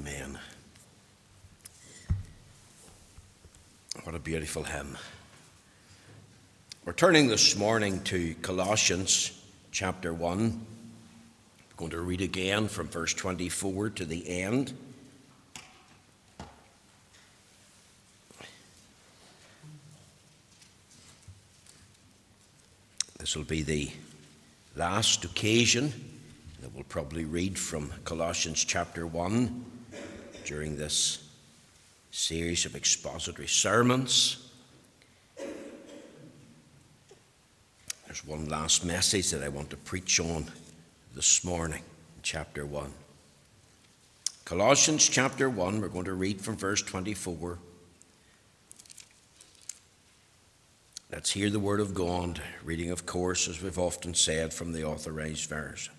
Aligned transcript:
Amen. 0.00 0.38
What 4.04 4.14
a 4.14 4.18
beautiful 4.18 4.62
hymn. 4.62 4.96
We're 6.86 6.94
turning 6.94 7.28
this 7.28 7.54
morning 7.54 8.02
to 8.04 8.34
Colossians 8.36 9.38
chapter 9.72 10.14
1. 10.14 10.66
We're 11.68 11.76
going 11.76 11.90
to 11.90 12.00
read 12.00 12.22
again 12.22 12.68
from 12.68 12.88
verse 12.88 13.12
24 13.12 13.90
to 13.90 14.06
the 14.06 14.26
end. 14.26 14.72
This 23.18 23.36
will 23.36 23.44
be 23.44 23.62
the 23.62 23.90
last 24.76 25.26
occasion 25.26 25.92
that 26.62 26.72
we'll 26.74 26.84
probably 26.84 27.26
read 27.26 27.58
from 27.58 27.92
Colossians 28.04 28.64
chapter 28.64 29.06
1 29.06 29.79
during 30.44 30.76
this 30.76 31.28
series 32.10 32.66
of 32.66 32.74
expository 32.74 33.48
sermons. 33.48 34.48
There's 38.06 38.24
one 38.24 38.48
last 38.48 38.84
message 38.84 39.30
that 39.30 39.42
I 39.42 39.48
want 39.48 39.70
to 39.70 39.76
preach 39.76 40.18
on 40.18 40.46
this 41.14 41.44
morning, 41.44 41.82
chapter 42.22 42.66
1. 42.66 42.92
Colossians 44.44 45.08
chapter 45.08 45.48
1, 45.48 45.80
we're 45.80 45.88
going 45.88 46.06
to 46.06 46.14
read 46.14 46.40
from 46.40 46.56
verse 46.56 46.82
24. 46.82 47.58
Let's 51.12 51.30
hear 51.30 51.50
the 51.50 51.60
word 51.60 51.80
of 51.80 51.94
God, 51.94 52.40
reading, 52.64 52.90
of 52.90 53.06
course, 53.06 53.48
as 53.48 53.62
we've 53.62 53.78
often 53.78 54.14
said, 54.14 54.52
from 54.52 54.72
the 54.72 54.84
authorized 54.84 55.48
version. 55.48 55.94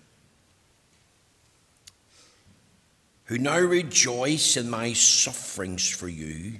Who 3.24 3.38
now 3.38 3.58
rejoice 3.58 4.56
in 4.56 4.68
my 4.68 4.92
sufferings 4.92 5.88
for 5.88 6.08
you 6.08 6.58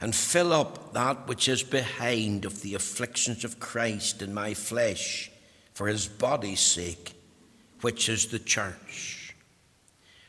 and 0.00 0.14
fill 0.14 0.52
up 0.52 0.92
that 0.94 1.28
which 1.28 1.48
is 1.48 1.62
behind 1.62 2.44
of 2.44 2.60
the 2.60 2.74
afflictions 2.74 3.44
of 3.44 3.60
Christ 3.60 4.20
in 4.20 4.34
my 4.34 4.52
flesh 4.52 5.30
for 5.74 5.86
his 5.86 6.08
body's 6.08 6.60
sake, 6.60 7.12
which 7.82 8.08
is 8.08 8.26
the 8.26 8.40
church. 8.40 9.34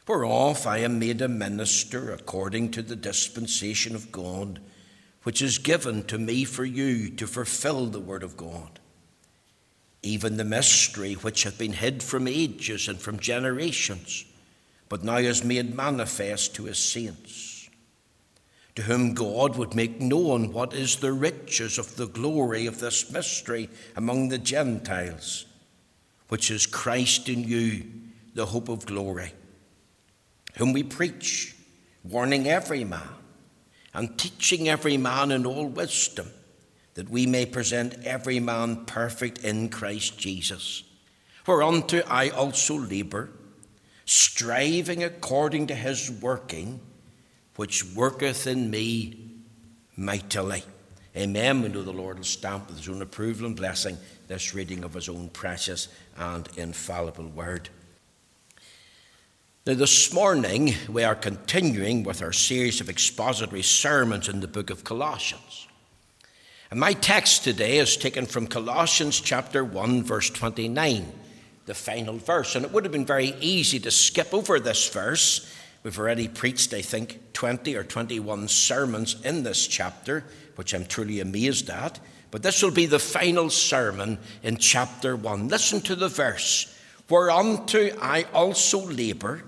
Whereof 0.07 0.67
I 0.67 0.79
am 0.79 0.99
made 0.99 1.21
a 1.21 1.27
minister 1.27 2.11
according 2.11 2.71
to 2.71 2.81
the 2.81 2.95
dispensation 2.95 3.95
of 3.95 4.11
God, 4.11 4.59
which 5.23 5.41
is 5.41 5.57
given 5.57 6.03
to 6.03 6.17
me 6.17 6.43
for 6.43 6.65
you 6.65 7.09
to 7.11 7.25
fulfill 7.25 7.87
the 7.87 7.99
word 7.99 8.21
of 8.21 8.37
God, 8.37 8.79
even 10.01 10.37
the 10.37 10.43
mystery 10.43 11.13
which 11.13 11.43
hath 11.43 11.57
been 11.57 11.73
hid 11.73 12.03
from 12.03 12.27
ages 12.27 12.87
and 12.87 12.99
from 12.99 13.17
generations, 13.17 14.25
but 14.93 15.03
now 15.03 15.17
is 15.17 15.43
made 15.43 15.75
manifest 15.75 16.53
to 16.53 16.65
his 16.65 16.77
saints 16.77 17.67
to 18.75 18.83
whom 18.83 19.15
God 19.15 19.57
would 19.57 19.73
make 19.73 19.99
known 19.99 20.53
what 20.53 20.71
is 20.75 20.97
the 20.97 21.11
riches 21.11 21.79
of 21.79 21.95
the 21.95 22.05
glory 22.05 22.67
of 22.67 22.79
this 22.79 23.11
mystery 23.11 23.71
among 23.95 24.29
the 24.29 24.37
Gentiles, 24.37 25.47
which 26.29 26.51
is 26.51 26.67
Christ 26.67 27.27
in 27.27 27.43
you, 27.43 27.85
the 28.35 28.45
hope 28.45 28.69
of 28.69 28.85
glory, 28.85 29.33
whom 30.57 30.73
we 30.73 30.83
preach, 30.83 31.55
warning 32.03 32.47
every 32.47 32.83
man 32.83 33.09
and 33.95 34.15
teaching 34.15 34.69
every 34.69 34.97
man 34.97 35.31
in 35.31 35.47
all 35.47 35.65
wisdom, 35.65 36.29
that 36.93 37.09
we 37.09 37.25
may 37.25 37.47
present 37.47 37.95
every 38.03 38.39
man 38.39 38.85
perfect 38.85 39.39
in 39.39 39.69
Christ 39.69 40.19
Jesus. 40.19 40.83
Whereunto 41.47 42.03
I 42.07 42.29
also 42.29 42.75
labour, 42.75 43.31
striving 44.05 45.03
according 45.03 45.67
to 45.67 45.75
his 45.75 46.09
working 46.11 46.79
which 47.55 47.85
worketh 47.93 48.47
in 48.47 48.69
me 48.69 49.29
mightily. 49.95 50.63
Amen. 51.15 51.61
We 51.61 51.69
know 51.69 51.83
the 51.83 51.93
Lord 51.93 52.17
will 52.17 52.23
stamp 52.23 52.67
with 52.67 52.77
his 52.77 52.89
own 52.89 53.01
approval 53.01 53.45
and 53.45 53.55
blessing 53.55 53.97
this 54.27 54.55
reading 54.55 54.83
of 54.83 54.95
his 54.95 55.09
own 55.09 55.29
precious 55.29 55.87
and 56.17 56.49
infallible 56.57 57.27
word. 57.27 57.69
Now, 59.65 59.75
this 59.75 60.11
morning, 60.11 60.73
we 60.89 61.03
are 61.03 61.15
continuing 61.15 62.03
with 62.03 62.21
our 62.21 62.33
series 62.33 62.81
of 62.81 62.89
expository 62.89 63.61
sermons 63.61 64.27
in 64.27 64.39
the 64.39 64.47
book 64.47 64.69
of 64.69 64.83
Colossians. 64.83 65.67
And 66.71 66.79
my 66.79 66.93
text 66.93 67.43
today 67.43 67.77
is 67.77 67.95
taken 67.95 68.25
from 68.25 68.47
Colossians 68.47 69.21
chapter 69.21 69.63
1, 69.63 70.03
verse 70.03 70.29
29, 70.31 71.13
the 71.65 71.73
final 71.73 72.17
verse. 72.17 72.55
And 72.55 72.65
it 72.65 72.71
would 72.71 72.83
have 72.85 72.91
been 72.91 73.05
very 73.05 73.35
easy 73.39 73.79
to 73.79 73.91
skip 73.91 74.33
over 74.33 74.59
this 74.59 74.89
verse 74.89 75.49
We've 75.83 75.99
already 75.99 76.29
preached, 76.29 76.73
I 76.73 76.81
think, 76.81 77.33
20 77.33 77.75
or 77.75 77.83
21 77.83 78.47
sermons 78.47 79.17
in 79.25 79.43
this 79.43 79.67
chapter, 79.67 80.23
which 80.55 80.73
I'm 80.73 80.85
truly 80.85 81.19
amazed 81.19 81.69
at. 81.69 81.99
But 82.31 82.41
this 82.41 82.63
will 82.63 82.71
be 82.71 82.85
the 82.85 82.99
final 82.99 83.49
sermon 83.49 84.17
in 84.41 84.57
chapter 84.57 85.15
1. 85.15 85.49
Listen 85.49 85.81
to 85.81 85.95
the 85.95 86.07
verse 86.07 86.69
Whereunto 87.09 87.89
I 88.01 88.23
also 88.33 88.79
labour, 88.87 89.43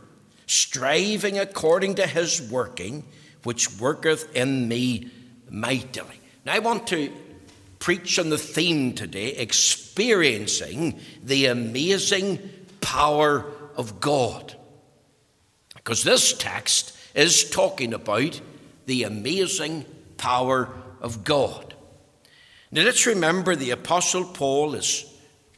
striving 0.45 1.39
according 1.39 1.95
to 1.95 2.05
his 2.05 2.41
working, 2.51 3.05
which 3.43 3.79
worketh 3.79 4.35
in 4.35 4.67
me 4.67 5.09
mightily. 5.49 6.19
Now, 6.45 6.53
I 6.53 6.59
want 6.59 6.85
to 6.87 7.11
preach 7.79 8.17
on 8.19 8.29
the 8.29 8.37
theme 8.37 8.93
today 8.93 9.29
experiencing 9.35 10.99
the 11.23 11.47
amazing 11.47 12.39
power 12.81 13.45
of 13.75 13.99
God. 13.99 14.55
Because 15.75 16.03
this 16.03 16.33
text 16.33 16.97
is 17.13 17.49
talking 17.49 17.93
about 17.93 18.39
the 18.85 19.03
amazing 19.03 19.85
power 20.17 20.69
of 21.01 21.23
God. 21.23 21.73
Now 22.71 22.83
let's 22.83 23.05
remember 23.05 23.55
the 23.55 23.71
Apostle 23.71 24.25
Paul 24.25 24.75
is 24.75 25.05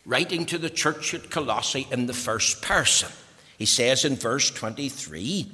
writing 0.05 0.45
to 0.47 0.57
the 0.57 0.69
church 0.69 1.13
at 1.13 1.29
Colossae 1.29 1.87
in 1.91 2.05
the 2.05 2.13
first 2.13 2.61
person. 2.61 3.09
He 3.57 3.65
says 3.65 4.05
in 4.05 4.15
verse 4.15 4.51
23, 4.51 5.49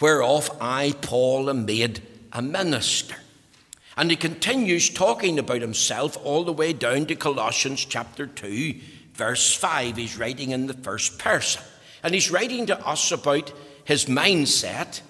Whereof 0.00 0.50
I, 0.60 0.94
Paul, 1.02 1.50
am 1.50 1.66
made 1.66 2.00
a 2.32 2.40
minister. 2.40 3.16
And 3.96 4.10
he 4.10 4.16
continues 4.16 4.88
talking 4.88 5.38
about 5.38 5.60
himself 5.60 6.16
all 6.24 6.44
the 6.44 6.52
way 6.52 6.72
down 6.72 7.06
to 7.06 7.16
Colossians 7.16 7.84
chapter 7.84 8.26
2, 8.26 8.74
verse 9.14 9.54
5. 9.54 9.96
He's 9.96 10.18
writing 10.18 10.50
in 10.50 10.66
the 10.66 10.74
first 10.74 11.18
person. 11.18 11.62
And 12.02 12.14
he's 12.14 12.30
writing 12.30 12.66
to 12.66 12.86
us 12.86 13.12
about 13.12 13.52
his 13.84 14.06
mindset 14.06 15.00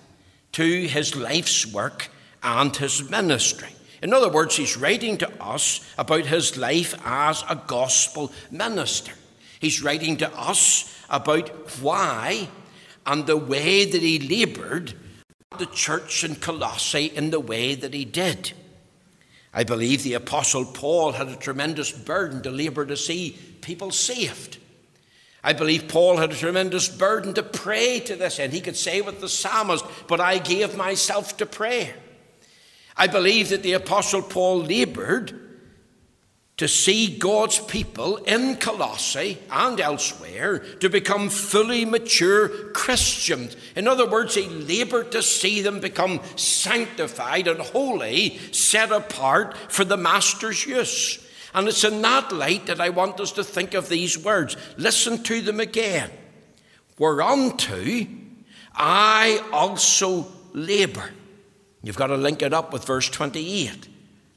to 0.52 0.86
his 0.86 1.14
life's 1.14 1.66
work 1.66 2.08
and 2.42 2.74
his 2.74 3.08
ministry. 3.08 3.68
In 4.02 4.14
other 4.14 4.30
words, 4.30 4.56
he's 4.56 4.76
writing 4.76 5.18
to 5.18 5.42
us 5.42 5.86
about 5.98 6.26
his 6.26 6.56
life 6.56 6.94
as 7.04 7.44
a 7.48 7.62
gospel 7.66 8.32
minister. 8.50 9.12
He's 9.60 9.82
writing 9.82 10.16
to 10.18 10.38
us 10.38 10.92
about 11.10 11.50
why 11.80 12.48
and 13.04 13.26
the 13.26 13.36
way 13.36 13.84
that 13.84 14.00
he 14.00 14.18
laboured 14.18 14.94
the 15.58 15.66
church 15.66 16.24
in 16.24 16.36
Colossae 16.36 17.06
in 17.06 17.30
the 17.30 17.40
way 17.40 17.74
that 17.74 17.92
he 17.92 18.04
did. 18.04 18.52
I 19.52 19.64
believe 19.64 20.02
the 20.02 20.14
Apostle 20.14 20.64
Paul 20.64 21.12
had 21.12 21.28
a 21.28 21.36
tremendous 21.36 21.90
burden 21.90 22.42
to 22.42 22.50
labour 22.50 22.86
to 22.86 22.96
see 22.96 23.38
people 23.60 23.90
saved. 23.90 24.58
I 25.42 25.54
believe 25.54 25.88
Paul 25.88 26.18
had 26.18 26.32
a 26.32 26.36
tremendous 26.36 26.88
burden 26.88 27.34
to 27.34 27.42
pray 27.42 28.00
to 28.00 28.14
this 28.14 28.38
end. 28.38 28.52
He 28.52 28.60
could 28.60 28.76
say 28.76 29.00
with 29.00 29.20
the 29.20 29.28
psalmist, 29.28 29.84
But 30.06 30.20
I 30.20 30.38
gave 30.38 30.76
myself 30.76 31.36
to 31.38 31.46
prayer. 31.46 31.94
I 32.96 33.06
believe 33.06 33.48
that 33.48 33.62
the 33.62 33.72
Apostle 33.72 34.22
Paul 34.22 34.62
labored 34.64 35.49
to 36.60 36.68
see 36.68 37.16
God's 37.16 37.58
people 37.58 38.18
in 38.18 38.54
Colossae 38.56 39.38
and 39.50 39.80
elsewhere 39.80 40.58
to 40.58 40.90
become 40.90 41.30
fully 41.30 41.86
mature 41.86 42.50
Christians. 42.72 43.56
In 43.74 43.88
other 43.88 44.06
words, 44.06 44.34
he 44.34 44.46
labored 44.46 45.10
to 45.12 45.22
see 45.22 45.62
them 45.62 45.80
become 45.80 46.20
sanctified 46.36 47.48
and 47.48 47.60
holy, 47.60 48.36
set 48.52 48.92
apart 48.92 49.56
for 49.72 49.86
the 49.86 49.96
Master's 49.96 50.66
use. 50.66 51.26
And 51.54 51.66
it's 51.66 51.82
in 51.82 52.02
that 52.02 52.30
light 52.30 52.66
that 52.66 52.78
I 52.78 52.90
want 52.90 53.18
us 53.20 53.32
to 53.32 53.42
think 53.42 53.72
of 53.72 53.88
these 53.88 54.18
words. 54.18 54.54
Listen 54.76 55.22
to 55.22 55.40
them 55.40 55.60
again. 55.60 56.10
Whereunto 56.98 58.06
I 58.74 59.42
also 59.50 60.26
labour. 60.52 61.08
You've 61.82 61.96
got 61.96 62.08
to 62.08 62.18
link 62.18 62.42
it 62.42 62.52
up 62.52 62.70
with 62.70 62.84
verse 62.84 63.08
28 63.08 63.88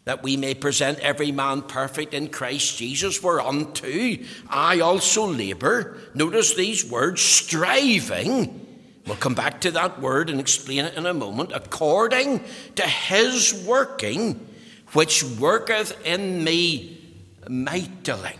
that 0.06 0.24
we 0.24 0.36
may 0.36 0.54
present 0.54 1.00
every 1.00 1.32
man 1.32 1.62
perfect 1.62 2.14
in 2.14 2.28
Christ 2.28 2.78
Jesus, 2.78 3.24
whereunto 3.24 4.18
I 4.50 4.82
also 4.82 5.26
labour. 5.26 5.98
Notice 6.14 6.56
these 6.56 6.90
words 6.90 7.22
striving. 7.22 8.60
We'll 9.08 9.18
come 9.18 9.36
back 9.36 9.62
to 9.62 9.72
that 9.72 10.02
word 10.02 10.30
and 10.30 10.40
explain 10.40 10.86
it 10.86 10.96
in 10.96 11.06
a 11.06 11.14
moment. 11.14 11.52
According 11.54 12.44
to 12.76 12.84
his 12.84 13.54
working, 13.66 14.46
which 14.94 15.24
worketh 15.24 16.06
in 16.06 16.44
me 16.44 17.00
mightily. 17.50 18.36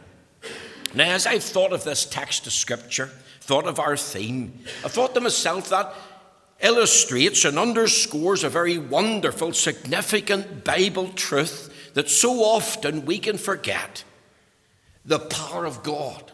Now, 0.94 1.12
as 1.14 1.26
I've 1.26 1.44
thought 1.44 1.74
of 1.74 1.84
this 1.84 2.06
text 2.06 2.46
of 2.46 2.54
Scripture, 2.54 3.10
thought 3.42 3.68
of 3.68 3.80
our 3.80 3.98
theme, 3.98 4.60
I 4.86 4.90
thought 4.90 5.14
to 5.16 5.22
myself 5.22 5.70
that 5.70 5.94
illustrates 6.64 7.46
and 7.46 7.60
underscores 7.60 8.44
a 8.44 8.50
very 8.50 8.78
wonderful, 8.78 9.54
significant 9.54 10.64
Bible 10.64 11.10
truth 11.10 11.92
that 11.94 12.10
so 12.10 12.40
often 12.44 13.06
we 13.06 13.20
can 13.20 13.38
forget 13.38 14.04
the 15.06 15.20
power 15.20 15.66
of 15.66 15.84
God. 15.84 16.32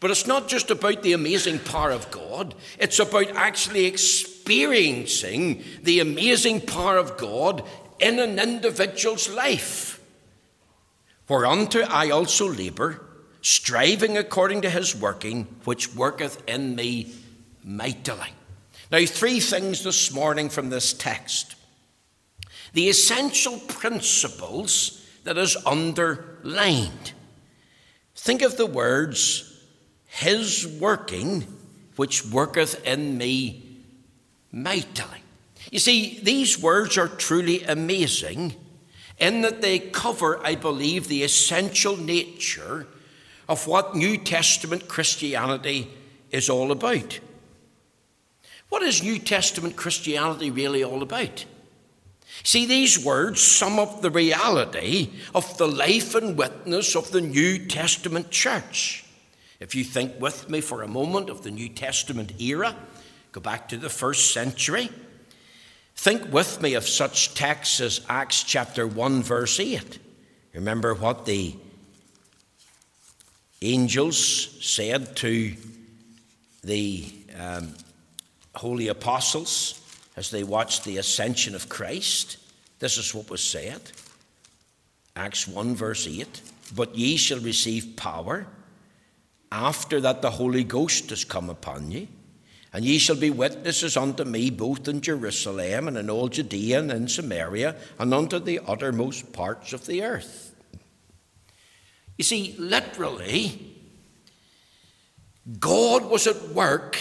But 0.00 0.10
it's 0.10 0.26
not 0.26 0.48
just 0.48 0.70
about 0.70 1.02
the 1.02 1.12
amazing 1.12 1.58
power 1.58 1.90
of 1.90 2.10
God, 2.10 2.54
it's 2.78 2.98
about 2.98 3.28
actually 3.36 3.84
experiencing 3.84 5.62
the 5.82 6.00
amazing 6.00 6.60
power 6.62 6.96
of 6.96 7.16
God 7.18 7.64
in 8.00 8.18
an 8.18 8.38
individual's 8.38 9.28
life. 9.28 10.00
Whereunto 11.28 11.82
I 11.82 12.10
also 12.10 12.48
labour, 12.48 13.00
striving 13.42 14.16
according 14.16 14.62
to 14.62 14.70
his 14.70 14.94
working, 14.94 15.44
which 15.64 15.94
worketh 15.94 16.42
in 16.48 16.74
me 16.74 17.12
mightily. 17.64 18.28
Now, 18.92 19.06
three 19.06 19.40
things 19.40 19.82
this 19.82 20.12
morning 20.12 20.50
from 20.50 20.68
this 20.68 20.92
text. 20.92 21.54
The 22.74 22.90
essential 22.90 23.58
principles 23.58 25.02
that 25.24 25.38
is 25.38 25.56
underlined. 25.64 27.12
Think 28.14 28.42
of 28.42 28.58
the 28.58 28.66
words, 28.66 29.64
his 30.06 30.66
working, 30.66 31.46
which 31.96 32.26
worketh 32.26 32.86
in 32.86 33.16
me 33.16 33.78
mightily. 34.52 35.22
You 35.70 35.78
see, 35.78 36.20
these 36.22 36.60
words 36.60 36.98
are 36.98 37.08
truly 37.08 37.62
amazing 37.64 38.54
in 39.18 39.40
that 39.40 39.62
they 39.62 39.78
cover, 39.78 40.38
I 40.44 40.54
believe, 40.54 41.08
the 41.08 41.22
essential 41.22 41.96
nature 41.96 42.86
of 43.48 43.66
what 43.66 43.96
New 43.96 44.18
Testament 44.18 44.86
Christianity 44.86 45.90
is 46.30 46.50
all 46.50 46.70
about. 46.70 47.20
What 48.72 48.82
is 48.82 49.02
New 49.02 49.18
Testament 49.18 49.76
Christianity 49.76 50.50
really 50.50 50.82
all 50.82 51.02
about? 51.02 51.44
See, 52.42 52.64
these 52.64 53.04
words 53.04 53.42
sum 53.42 53.78
up 53.78 54.00
the 54.00 54.10
reality 54.10 55.10
of 55.34 55.58
the 55.58 55.68
life 55.68 56.14
and 56.14 56.38
witness 56.38 56.96
of 56.96 57.10
the 57.10 57.20
New 57.20 57.66
Testament 57.66 58.30
church. 58.30 59.04
If 59.60 59.74
you 59.74 59.84
think 59.84 60.18
with 60.18 60.48
me 60.48 60.62
for 60.62 60.80
a 60.80 60.88
moment 60.88 61.28
of 61.28 61.42
the 61.42 61.50
New 61.50 61.68
Testament 61.68 62.40
era, 62.40 62.74
go 63.32 63.42
back 63.42 63.68
to 63.68 63.76
the 63.76 63.90
first 63.90 64.32
century. 64.32 64.88
Think 65.94 66.32
with 66.32 66.62
me 66.62 66.72
of 66.72 66.88
such 66.88 67.34
texts 67.34 67.78
as 67.78 68.00
Acts 68.08 68.42
chapter 68.42 68.86
1, 68.86 69.22
verse 69.22 69.60
8. 69.60 69.98
Remember 70.54 70.94
what 70.94 71.26
the 71.26 71.54
angels 73.60 74.56
said 74.62 75.14
to 75.16 75.52
the 76.64 77.12
um, 77.38 77.74
holy 78.54 78.88
apostles 78.88 79.80
as 80.16 80.30
they 80.30 80.44
watched 80.44 80.84
the 80.84 80.98
ascension 80.98 81.54
of 81.54 81.68
Christ. 81.68 82.36
This 82.78 82.98
is 82.98 83.14
what 83.14 83.30
was 83.30 83.42
said 83.42 83.80
Acts 85.14 85.46
1, 85.46 85.74
verse 85.74 86.06
8. 86.06 86.40
But 86.74 86.96
ye 86.96 87.16
shall 87.16 87.40
receive 87.40 87.96
power 87.96 88.46
after 89.50 90.00
that 90.00 90.22
the 90.22 90.30
Holy 90.30 90.64
Ghost 90.64 91.10
has 91.10 91.24
come 91.24 91.50
upon 91.50 91.90
you. 91.90 92.08
And 92.72 92.84
ye 92.86 92.98
shall 92.98 93.16
be 93.16 93.28
witnesses 93.28 93.98
unto 93.98 94.24
me 94.24 94.48
both 94.48 94.88
in 94.88 95.02
Jerusalem 95.02 95.88
and 95.88 95.98
in 95.98 96.08
all 96.08 96.28
Judea 96.28 96.78
and 96.78 96.90
in 96.90 97.06
Samaria 97.06 97.76
and 97.98 98.14
unto 98.14 98.38
the 98.38 98.60
uttermost 98.66 99.32
parts 99.34 99.74
of 99.74 99.84
the 99.86 100.02
earth. 100.02 100.54
You 102.16 102.24
see, 102.24 102.54
literally, 102.58 103.76
God 105.58 106.06
was 106.06 106.26
at 106.26 106.48
work 106.50 106.96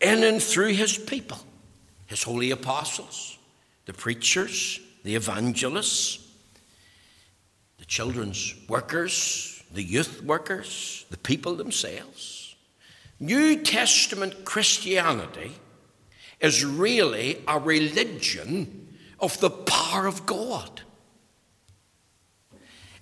in 0.00 0.22
and 0.22 0.42
through 0.42 0.72
his 0.74 0.96
people, 0.96 1.38
his 2.06 2.22
holy 2.22 2.50
apostles, 2.50 3.38
the 3.86 3.92
preachers, 3.92 4.80
the 5.04 5.14
evangelists, 5.14 6.26
the 7.78 7.84
children's 7.84 8.54
workers, 8.68 9.62
the 9.72 9.82
youth 9.82 10.22
workers, 10.22 11.04
the 11.10 11.18
people 11.18 11.54
themselves. 11.54 12.54
New 13.18 13.62
Testament 13.62 14.44
Christianity 14.44 15.52
is 16.40 16.64
really 16.64 17.42
a 17.46 17.58
religion 17.58 18.96
of 19.20 19.38
the 19.40 19.50
power 19.50 20.06
of 20.06 20.24
God. 20.24 20.82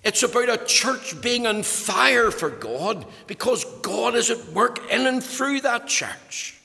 It's 0.03 0.23
about 0.23 0.49
a 0.49 0.65
church 0.65 1.21
being 1.21 1.45
on 1.45 1.63
fire 1.63 2.31
for 2.31 2.49
God 2.49 3.05
because 3.27 3.65
God 3.81 4.15
is 4.15 4.29
at 4.29 4.45
work 4.49 4.91
in 4.91 5.07
and 5.07 5.23
through 5.23 5.61
that 5.61 5.87
church. 5.87 6.58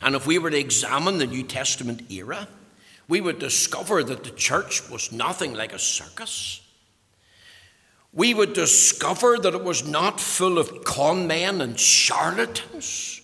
And 0.00 0.14
if 0.14 0.26
we 0.26 0.38
were 0.38 0.50
to 0.50 0.58
examine 0.58 1.18
the 1.18 1.26
New 1.26 1.42
Testament 1.42 2.10
era, 2.10 2.48
we 3.08 3.20
would 3.20 3.38
discover 3.38 4.04
that 4.04 4.24
the 4.24 4.30
church 4.30 4.88
was 4.90 5.10
nothing 5.10 5.54
like 5.54 5.72
a 5.72 5.78
circus. 5.78 6.60
We 8.12 8.34
would 8.34 8.52
discover 8.52 9.38
that 9.38 9.54
it 9.54 9.64
was 9.64 9.86
not 9.86 10.20
full 10.20 10.58
of 10.58 10.84
con 10.84 11.26
men 11.26 11.60
and 11.60 11.78
charlatans. 11.78 13.17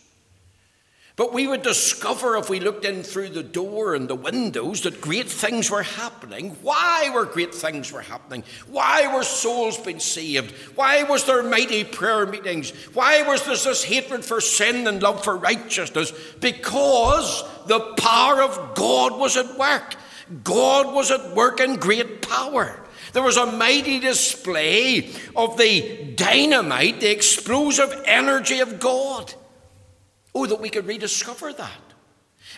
But 1.16 1.32
we 1.32 1.46
would 1.46 1.62
discover 1.62 2.36
if 2.36 2.50
we 2.50 2.58
looked 2.58 2.84
in 2.84 3.04
through 3.04 3.28
the 3.28 3.44
door 3.44 3.94
and 3.94 4.08
the 4.08 4.16
windows 4.16 4.80
that 4.80 5.00
great 5.00 5.28
things 5.28 5.70
were 5.70 5.84
happening. 5.84 6.56
Why 6.60 7.08
were 7.14 7.24
great 7.24 7.54
things 7.54 7.92
were 7.92 8.00
happening? 8.00 8.42
Why 8.66 9.14
were 9.14 9.22
souls 9.22 9.78
being 9.78 10.00
saved? 10.00 10.50
Why 10.74 11.04
was 11.04 11.24
there 11.24 11.44
mighty 11.44 11.84
prayer 11.84 12.26
meetings? 12.26 12.70
Why 12.94 13.22
was 13.22 13.44
there 13.44 13.54
this 13.54 13.84
hatred 13.84 14.24
for 14.24 14.40
sin 14.40 14.88
and 14.88 15.00
love 15.00 15.22
for 15.22 15.36
righteousness? 15.36 16.12
Because 16.40 17.44
the 17.66 17.94
power 17.96 18.42
of 18.42 18.74
God 18.74 19.16
was 19.16 19.36
at 19.36 19.56
work. 19.56 19.94
God 20.42 20.92
was 20.92 21.12
at 21.12 21.36
work 21.36 21.60
in 21.60 21.76
great 21.76 22.22
power. 22.22 22.80
There 23.12 23.22
was 23.22 23.36
a 23.36 23.46
mighty 23.46 24.00
display 24.00 25.12
of 25.36 25.56
the 25.58 26.12
dynamite, 26.16 26.98
the 26.98 27.12
explosive 27.12 28.02
energy 28.04 28.58
of 28.58 28.80
God. 28.80 29.32
Oh, 30.34 30.46
that 30.46 30.60
we 30.60 30.70
could 30.70 30.86
rediscover 30.86 31.52
that. 31.52 31.80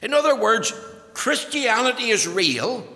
In 0.03 0.15
other 0.15 0.35
words, 0.35 0.73
Christianity 1.15 2.11
is 2.11 2.27
real, 2.27 2.87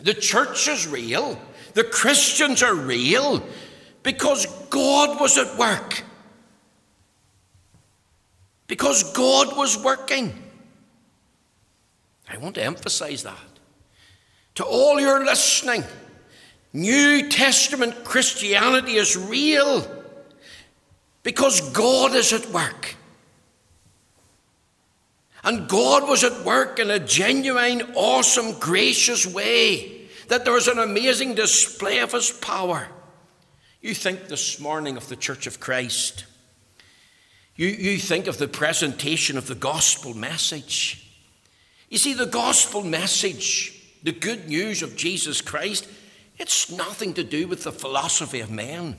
the 0.00 0.14
church 0.14 0.68
is 0.68 0.86
real, 0.86 1.40
the 1.74 1.84
Christians 1.84 2.62
are 2.62 2.74
real 2.74 3.42
because 4.02 4.46
God 4.70 5.20
was 5.20 5.36
at 5.36 5.58
work. 5.58 6.02
Because 8.66 9.12
God 9.12 9.56
was 9.56 9.78
working. 9.82 10.32
I 12.28 12.38
want 12.38 12.56
to 12.56 12.64
emphasize 12.64 13.22
that. 13.22 13.38
To 14.56 14.64
all 14.64 14.98
your 14.98 15.24
listening, 15.24 15.84
New 16.72 17.28
Testament 17.28 18.04
Christianity 18.04 18.96
is 18.96 19.16
real 19.16 19.86
because 21.22 21.60
God 21.70 22.14
is 22.14 22.32
at 22.32 22.48
work. 22.50 22.96
And 25.44 25.68
God 25.68 26.08
was 26.08 26.24
at 26.24 26.44
work 26.44 26.78
in 26.78 26.90
a 26.90 26.98
genuine, 26.98 27.82
awesome, 27.94 28.58
gracious 28.58 29.26
way, 29.26 30.08
that 30.28 30.44
there 30.44 30.54
was 30.54 30.68
an 30.68 30.78
amazing 30.78 31.34
display 31.34 32.00
of 32.00 32.12
His 32.12 32.30
power. 32.30 32.88
You 33.80 33.94
think 33.94 34.26
this 34.26 34.58
morning 34.58 34.96
of 34.96 35.08
the 35.08 35.16
Church 35.16 35.46
of 35.46 35.60
Christ. 35.60 36.24
You, 37.54 37.68
you 37.68 37.98
think 37.98 38.26
of 38.26 38.38
the 38.38 38.48
presentation 38.48 39.38
of 39.38 39.46
the 39.46 39.54
gospel 39.54 40.14
message. 40.14 41.06
You 41.88 41.98
see, 41.98 42.12
the 42.12 42.26
gospel 42.26 42.82
message, 42.82 43.72
the 44.02 44.12
good 44.12 44.48
news 44.48 44.82
of 44.82 44.96
Jesus 44.96 45.40
Christ, 45.40 45.88
it's 46.38 46.70
nothing 46.70 47.14
to 47.14 47.24
do 47.24 47.46
with 47.46 47.62
the 47.62 47.72
philosophy 47.72 48.40
of 48.40 48.50
man. 48.50 48.96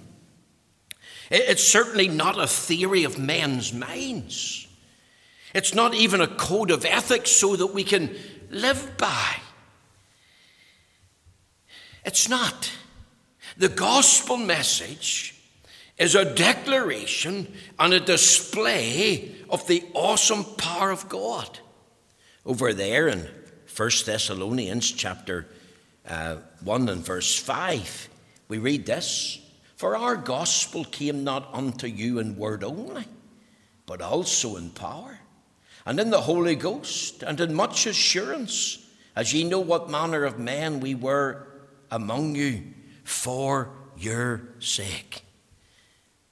It's 1.30 1.68
certainly 1.68 2.08
not 2.08 2.40
a 2.40 2.48
theory 2.48 3.04
of 3.04 3.20
men's 3.20 3.74
minds. 3.74 4.67
It's 5.54 5.74
not 5.74 5.94
even 5.94 6.22
a 6.22 6.28
code 6.28 6.72
of 6.72 6.86
ethics 6.86 7.32
so 7.32 7.56
that 7.56 7.68
we 7.68 7.84
can 7.84 8.16
live 8.50 8.98
by. 8.98 9.36
It's 12.06 12.30
not. 12.30 12.72
The 13.58 13.70
gospel 13.70 14.38
message 14.38 15.36
is 15.98 16.16
a 16.16 16.36
declaration 16.36 17.54
and 17.80 17.94
a 17.94 18.00
display 18.00 19.36
of 19.50 19.66
the 19.68 19.84
awesome 19.94 20.44
power 20.44 20.92
of 20.92 21.10
God. 21.10 21.60
Over 22.46 22.74
there 22.74 23.08
in 23.08 23.28
1 23.76 23.90
Thessalonians 24.06 24.92
chapter 24.92 25.48
uh, 26.08 26.38
1 26.64 26.90
and 26.90 27.04
verse 27.04 27.38
5, 27.38 28.10
we 28.48 28.58
read 28.58 28.86
this 28.86 29.40
For 29.76 29.98
our 29.98 30.16
gospel 30.16 30.86
came 30.86 31.24
not 31.24 31.50
unto 31.54 31.88
you 31.88 32.20
in 32.20 32.38
word 32.38 32.64
only, 32.64 33.06
but 33.86 34.02
also 34.02 34.56
in 34.56 34.70
power 34.70 35.20
and 35.88 36.02
in 36.02 36.10
the 36.10 36.20
Holy 36.20 36.56
Ghost, 36.56 37.24
and 37.24 37.40
in 37.40 37.54
much 37.54 37.86
assurance, 37.86 38.86
as 39.16 39.34
ye 39.34 39.46
know 39.46 39.62
what 39.62 39.90
manner 39.90 40.26
of 40.26 40.38
men 40.38 40.82
we 40.82 40.94
were 40.94 41.48
among 41.90 42.36
you 42.36 42.62
for 43.06 43.70
your 43.98 44.42
sake. 44.60 45.22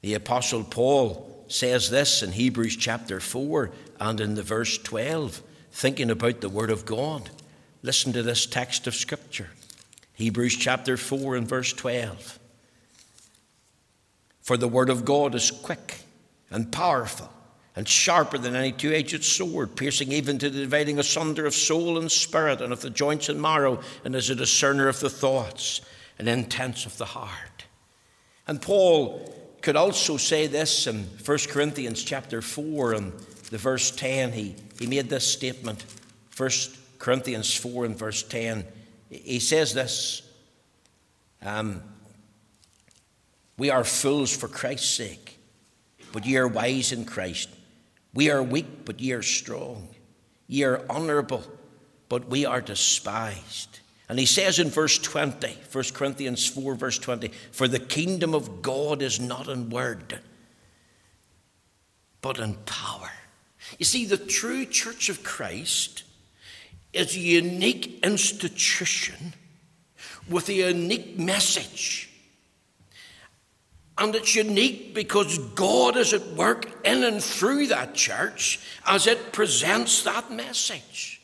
The 0.01 0.15
Apostle 0.15 0.65
Paul 0.65 1.45
says 1.47 1.89
this 1.89 2.21
in 2.21 2.33
Hebrews 2.33 2.75
chapter 2.75 3.21
4 3.21 3.71
and 3.97 4.19
in 4.19 4.35
the 4.35 4.43
verse 4.43 4.77
12, 4.77 5.41
thinking 5.71 6.11
about 6.11 6.41
the 6.41 6.49
Word 6.49 6.69
of 6.69 6.85
God. 6.85 7.29
Listen 7.81 8.11
to 8.11 8.23
this 8.23 8.45
text 8.45 8.87
of 8.87 8.93
Scripture 8.93 9.51
Hebrews 10.15 10.57
chapter 10.57 10.97
4 10.97 11.37
and 11.37 11.47
verse 11.47 11.71
12. 11.71 12.39
For 14.41 14.57
the 14.57 14.67
Word 14.67 14.89
of 14.89 15.05
God 15.05 15.33
is 15.33 15.49
quick 15.49 16.01
and 16.51 16.73
powerful 16.73 17.31
and 17.75 17.87
sharper 17.87 18.37
than 18.37 18.55
any 18.55 18.71
two 18.71 18.93
edged 18.93 19.23
sword, 19.23 19.75
piercing 19.75 20.11
even 20.11 20.37
to 20.39 20.49
the 20.49 20.61
dividing 20.61 20.97
asunder 20.97 21.45
of 21.45 21.53
soul 21.53 21.97
and 21.97 22.11
spirit 22.11 22.61
and 22.61 22.71
of 22.71 22.81
the 22.81 22.89
joints 22.89 23.27
and 23.27 23.41
marrow, 23.41 23.81
and 24.05 24.15
is 24.15 24.29
a 24.29 24.35
discerner 24.35 24.87
of 24.87 24.99
the 24.99 25.09
thoughts 25.09 25.81
and 26.17 26.29
intents 26.29 26.85
of 26.85 26.97
the 26.97 27.05
heart. 27.05 27.65
And 28.47 28.61
Paul 28.61 29.33
could 29.61 29.75
also 29.75 30.17
say 30.17 30.47
this 30.47 30.87
in 30.87 31.03
1 31.25 31.37
Corinthians 31.49 32.03
chapter 32.03 32.41
4 32.41 32.93
and 32.93 33.11
the 33.49 33.57
verse 33.57 33.91
10. 33.91 34.31
He, 34.31 34.55
he 34.79 34.87
made 34.87 35.09
this 35.09 35.29
statement, 35.29 35.83
1 36.37 36.49
Corinthians 36.99 37.53
4 37.55 37.85
and 37.85 37.97
verse 37.97 38.23
10. 38.23 38.65
He 39.09 39.39
says 39.39 39.73
this 39.73 40.21
um, 41.41 41.81
We 43.57 43.69
are 43.69 43.83
fools 43.83 44.35
for 44.35 44.47
Christ's 44.47 44.89
sake, 44.89 45.39
but 46.13 46.25
ye 46.25 46.37
are 46.37 46.47
wise 46.47 46.91
in 46.91 47.03
Christ. 47.03 47.49
We 48.15 48.31
are 48.31 48.41
weak, 48.41 48.85
but 48.85 48.99
ye 48.99 49.11
are 49.11 49.21
strong. 49.21 49.89
Ye 50.47 50.63
are 50.63 50.81
honourable, 50.89 51.43
but 52.09 52.29
we 52.29 52.45
are 52.45 52.61
despised. 52.61 53.79
And 54.07 54.17
he 54.17 54.25
says 54.25 54.57
in 54.57 54.69
verse 54.69 54.97
20, 54.97 55.57
1 55.71 55.83
Corinthians 55.93 56.47
4, 56.47 56.75
verse 56.75 56.97
20, 56.97 57.29
For 57.51 57.67
the 57.67 57.79
kingdom 57.79 58.33
of 58.33 58.61
God 58.61 59.01
is 59.01 59.19
not 59.19 59.49
in 59.49 59.69
word, 59.69 60.19
but 62.21 62.39
in 62.39 62.55
power. 62.65 63.11
You 63.77 63.85
see, 63.85 64.05
the 64.05 64.17
true 64.17 64.65
church 64.65 65.09
of 65.09 65.23
Christ 65.23 66.03
is 66.93 67.15
a 67.15 67.19
unique 67.19 67.99
institution 68.03 69.33
with 70.29 70.47
a 70.47 70.53
unique 70.53 71.19
message. 71.19 72.09
And 73.97 74.13
it's 74.13 74.35
unique 74.35 74.93
because 74.93 75.37
God 75.37 75.95
is 75.95 76.13
at 76.13 76.27
work 76.33 76.85
in 76.85 77.03
and 77.03 77.23
through 77.23 77.67
that 77.67 77.93
church 77.93 78.59
as 78.85 79.07
it 79.07 79.31
presents 79.31 80.03
that 80.03 80.31
message. 80.31 81.21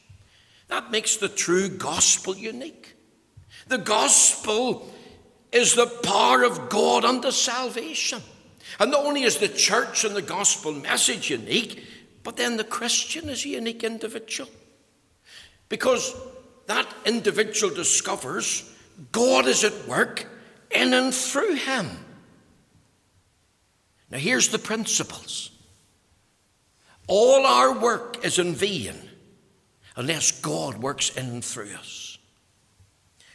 That 0.69 0.89
makes 0.89 1.17
the 1.17 1.27
true 1.27 1.67
gospel 1.67 2.35
unique. 2.35 2.95
The 3.67 3.77
gospel 3.77 4.89
is 5.51 5.75
the 5.75 5.87
power 5.87 6.43
of 6.43 6.69
God 6.69 7.03
unto 7.03 7.31
salvation. 7.31 8.21
And 8.79 8.91
not 8.91 9.05
only 9.05 9.23
is 9.23 9.37
the 9.37 9.49
church 9.49 10.05
and 10.05 10.15
the 10.15 10.21
gospel 10.21 10.71
message 10.71 11.29
unique, 11.29 11.85
but 12.23 12.37
then 12.37 12.55
the 12.55 12.63
Christian 12.63 13.27
is 13.27 13.45
a 13.45 13.49
unique 13.49 13.83
individual. 13.83 14.49
Because 15.67 16.15
that 16.67 16.87
individual 17.05 17.73
discovers 17.73 18.69
God 19.11 19.45
is 19.45 19.63
at 19.63 19.87
work 19.87 20.27
in 20.69 20.93
and 20.93 21.13
through 21.13 21.55
him. 21.55 21.89
Now, 24.11 24.17
here's 24.17 24.49
the 24.49 24.59
principles 24.59 25.51
all 27.07 27.45
our 27.45 27.77
work 27.77 28.23
is 28.23 28.39
in 28.39 28.53
vain 28.53 28.95
unless 29.95 30.31
God 30.31 30.77
works 30.77 31.09
in 31.09 31.25
and 31.25 31.45
through 31.45 31.73
us. 31.73 32.17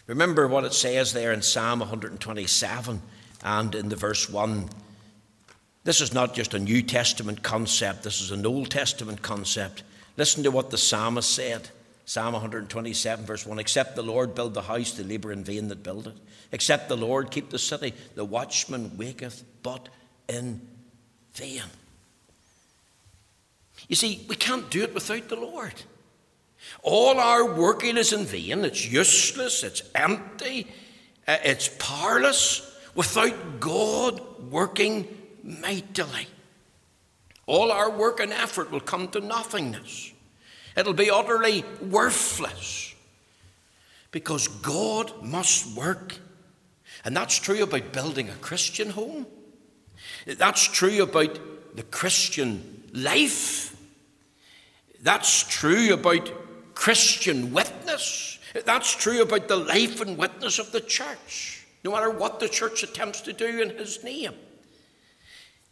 Remember 0.07 0.47
what 0.47 0.65
it 0.65 0.73
says 0.73 1.13
there 1.13 1.33
in 1.33 1.43
Psalm 1.43 1.81
127 1.81 3.03
and 3.43 3.75
in 3.75 3.89
the 3.89 3.97
verse 3.97 4.31
1. 4.31 4.69
This 5.85 6.01
is 6.01 6.15
not 6.15 6.35
just 6.35 6.55
a 6.55 6.59
New 6.59 6.83
Testament 6.83 7.43
concept, 7.43 8.03
this 8.03 8.21
is 8.21 8.31
an 8.31 8.47
Old 8.47 8.71
Testament 8.71 9.23
concept. 9.23 9.83
Listen 10.17 10.43
to 10.45 10.51
what 10.51 10.71
the 10.71 10.79
psalmist 10.79 11.35
said. 11.35 11.69
Psalm 12.09 12.35
127, 12.35 13.27
verse 13.27 13.45
1 13.45 13.59
Except 13.59 13.97
the 13.97 14.03
Lord 14.03 14.35
build 14.35 14.55
the 14.55 14.63
house, 14.63 14.93
they 14.93 15.03
labour 15.03 15.33
in 15.33 15.43
vain 15.43 15.69
that 15.69 15.83
build 15.83 16.07
it. 16.07 16.15
Except 16.53 16.89
the 16.89 16.97
Lord 16.97 17.33
keep 17.33 17.51
the 17.51 17.59
city, 17.59 17.93
the 18.15 18.25
watchman 18.25 18.97
waketh 18.97 19.43
but 19.63 19.89
in 20.29 20.61
vain. 21.35 21.63
You 23.89 23.97
see, 23.97 24.25
we 24.29 24.37
can't 24.37 24.71
do 24.71 24.83
it 24.83 24.95
without 24.95 25.29
the 25.29 25.37
Lord. 25.37 25.75
All 26.83 27.19
our 27.19 27.55
working 27.55 27.97
is 27.97 28.13
in 28.13 28.25
vain, 28.25 28.65
it's 28.65 28.91
useless, 28.91 29.63
it's 29.63 29.83
empty, 29.95 30.67
uh, 31.29 31.37
it's 31.45 31.69
powerless 31.79 32.75
without 32.95 33.61
God 33.61 34.21
working 34.51 35.07
mightily. 35.43 36.27
All 37.47 37.71
our 37.71 37.91
work 37.91 38.19
and 38.19 38.33
effort 38.33 38.73
will 38.73 38.81
come 38.81 39.09
to 39.09 39.21
nothingness. 39.21 40.13
It'll 40.77 40.93
be 40.93 41.11
utterly 41.11 41.65
worthless 41.81 42.95
because 44.11 44.49
God 44.49 45.23
must 45.23 45.77
work. 45.77 46.17
And 47.05 47.17
that's 47.17 47.39
true 47.39 47.63
about 47.63 47.93
building 47.93 48.29
a 48.29 48.35
Christian 48.35 48.91
home. 48.91 49.27
That's 50.27 50.65
true 50.65 51.03
about 51.03 51.39
the 51.77 51.85
Christian 51.85 52.83
life. 52.93 53.77
That's 55.01 55.45
true 55.45 55.93
about 55.93 56.75
Christian 56.75 57.53
witness. 57.53 58.39
That's 58.65 58.95
true 58.95 59.23
about 59.23 59.49
the 59.49 59.57
life 59.57 60.01
and 60.01 60.19
witness 60.19 60.59
of 60.59 60.73
the 60.73 60.81
church, 60.81 61.67
no 61.85 61.93
matter 61.93 62.11
what 62.11 62.41
the 62.41 62.49
church 62.49 62.83
attempts 62.83 63.21
to 63.23 63.33
do 63.33 63.61
in 63.61 63.71
his 63.71 64.03
name. 64.03 64.35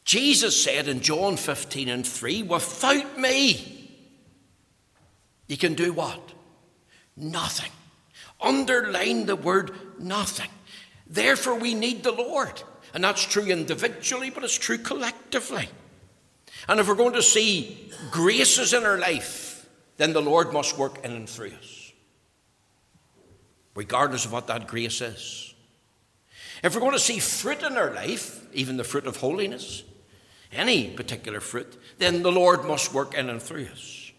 Jesus 0.05 0.63
said 0.63 0.87
in 0.87 1.01
John 1.01 1.37
15 1.37 1.89
and 1.89 2.07
3, 2.07 2.43
without 2.43 3.19
me, 3.19 3.91
you 5.49 5.57
can 5.57 5.75
do 5.75 5.93
what? 5.93 6.33
Nothing. 7.17 7.71
Underline 8.41 9.27
the 9.27 9.37
word 9.37 9.73
nothing. 9.99 10.51
Therefore, 11.07 11.55
we 11.55 11.75
need 11.75 12.03
the 12.03 12.13
Lord. 12.13 12.63
And 12.95 13.03
that's 13.03 13.27
true 13.27 13.47
individually, 13.47 14.31
but 14.31 14.45
it's 14.45 14.57
true 14.57 14.79
collectively. 14.79 15.69
And 16.69 16.79
if 16.79 16.89
we're 16.89 16.95
going 16.95 17.15
to 17.15 17.23
see 17.23 17.91
graces 18.11 18.73
in 18.73 18.85
our 18.85 18.99
life, 18.99 19.69
then 19.97 20.13
the 20.13 20.23
Lord 20.23 20.53
must 20.53 20.79
work 20.79 21.05
in 21.05 21.13
and 21.13 21.29
through 21.29 21.53
us, 21.61 21.93
regardless 23.75 24.25
of 24.25 24.33
what 24.33 24.47
that 24.47 24.69
grace 24.69 25.01
is. 25.01 25.55
If 26.63 26.75
we're 26.75 26.81
going 26.81 26.93
to 26.93 26.99
see 26.99 27.19
fruit 27.19 27.63
in 27.63 27.77
our 27.77 27.93
life, 27.93 28.47
even 28.55 28.77
the 28.77 28.85
fruit 28.85 29.07
of 29.07 29.17
holiness, 29.17 29.83
any 30.53 30.89
particular 30.89 31.41
fruit, 31.41 31.77
then 31.99 32.23
the 32.23 32.33
Lord 32.33 32.65
must 32.65 32.95
work 32.95 33.15
in 33.15 33.29
and 33.29 33.43
through 33.43 33.67
us. 33.67 34.13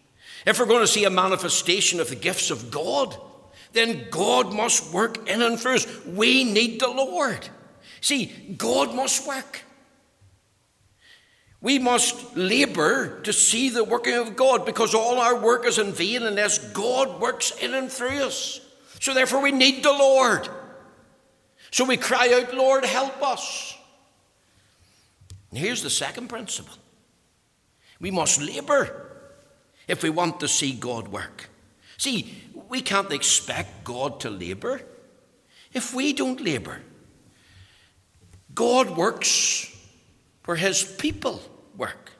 If 0.46 0.60
we're 0.60 0.66
going 0.66 0.82
to 0.82 0.86
see 0.86 1.04
a 1.04 1.10
manifestation 1.10 1.98
of 1.98 2.10
the 2.10 2.14
gifts 2.14 2.50
of 2.50 2.70
God, 2.70 3.16
then 3.72 4.06
God 4.10 4.54
must 4.54 4.92
work 4.92 5.28
in 5.28 5.42
and 5.42 5.58
through 5.58 5.76
us. 5.76 6.06
We 6.06 6.44
need 6.44 6.80
the 6.80 6.88
Lord. 6.88 7.48
See, 8.00 8.26
God 8.56 8.94
must 8.94 9.26
work. 9.26 9.62
We 11.60 11.78
must 11.78 12.36
labour 12.36 13.20
to 13.22 13.32
see 13.32 13.70
the 13.70 13.82
working 13.82 14.14
of 14.14 14.36
God 14.36 14.66
because 14.66 14.94
all 14.94 15.18
our 15.18 15.40
work 15.40 15.66
is 15.66 15.78
in 15.78 15.92
vain 15.92 16.22
unless 16.22 16.58
God 16.72 17.20
works 17.20 17.50
in 17.50 17.74
and 17.74 17.90
through 17.90 18.24
us. 18.24 18.60
So 19.00 19.14
therefore, 19.14 19.42
we 19.42 19.52
need 19.52 19.82
the 19.82 19.92
Lord. 19.92 20.48
So 21.70 21.84
we 21.84 21.96
cry 21.96 22.32
out, 22.40 22.54
Lord, 22.54 22.84
help 22.84 23.22
us. 23.22 23.76
And 25.50 25.58
here's 25.58 25.82
the 25.82 25.90
second 25.90 26.28
principle 26.28 26.74
we 27.98 28.10
must 28.10 28.40
labour 28.40 29.10
if 29.88 30.02
we 30.02 30.10
want 30.10 30.40
to 30.40 30.48
see 30.48 30.72
God 30.72 31.08
work. 31.08 31.48
See, 31.98 32.34
we 32.68 32.82
can't 32.82 33.12
expect 33.12 33.84
God 33.84 34.20
to 34.20 34.30
labour 34.30 34.82
if 35.72 35.94
we 35.94 36.12
don't 36.12 36.40
labour. 36.40 36.80
God 38.56 38.96
works 38.96 39.72
where 40.46 40.56
his 40.56 40.82
people 40.82 41.40
work. 41.76 42.10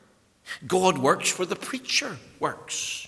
God 0.65 0.97
works 0.97 1.37
where 1.37 1.45
the 1.45 1.55
preacher 1.55 2.15
works. 2.39 3.07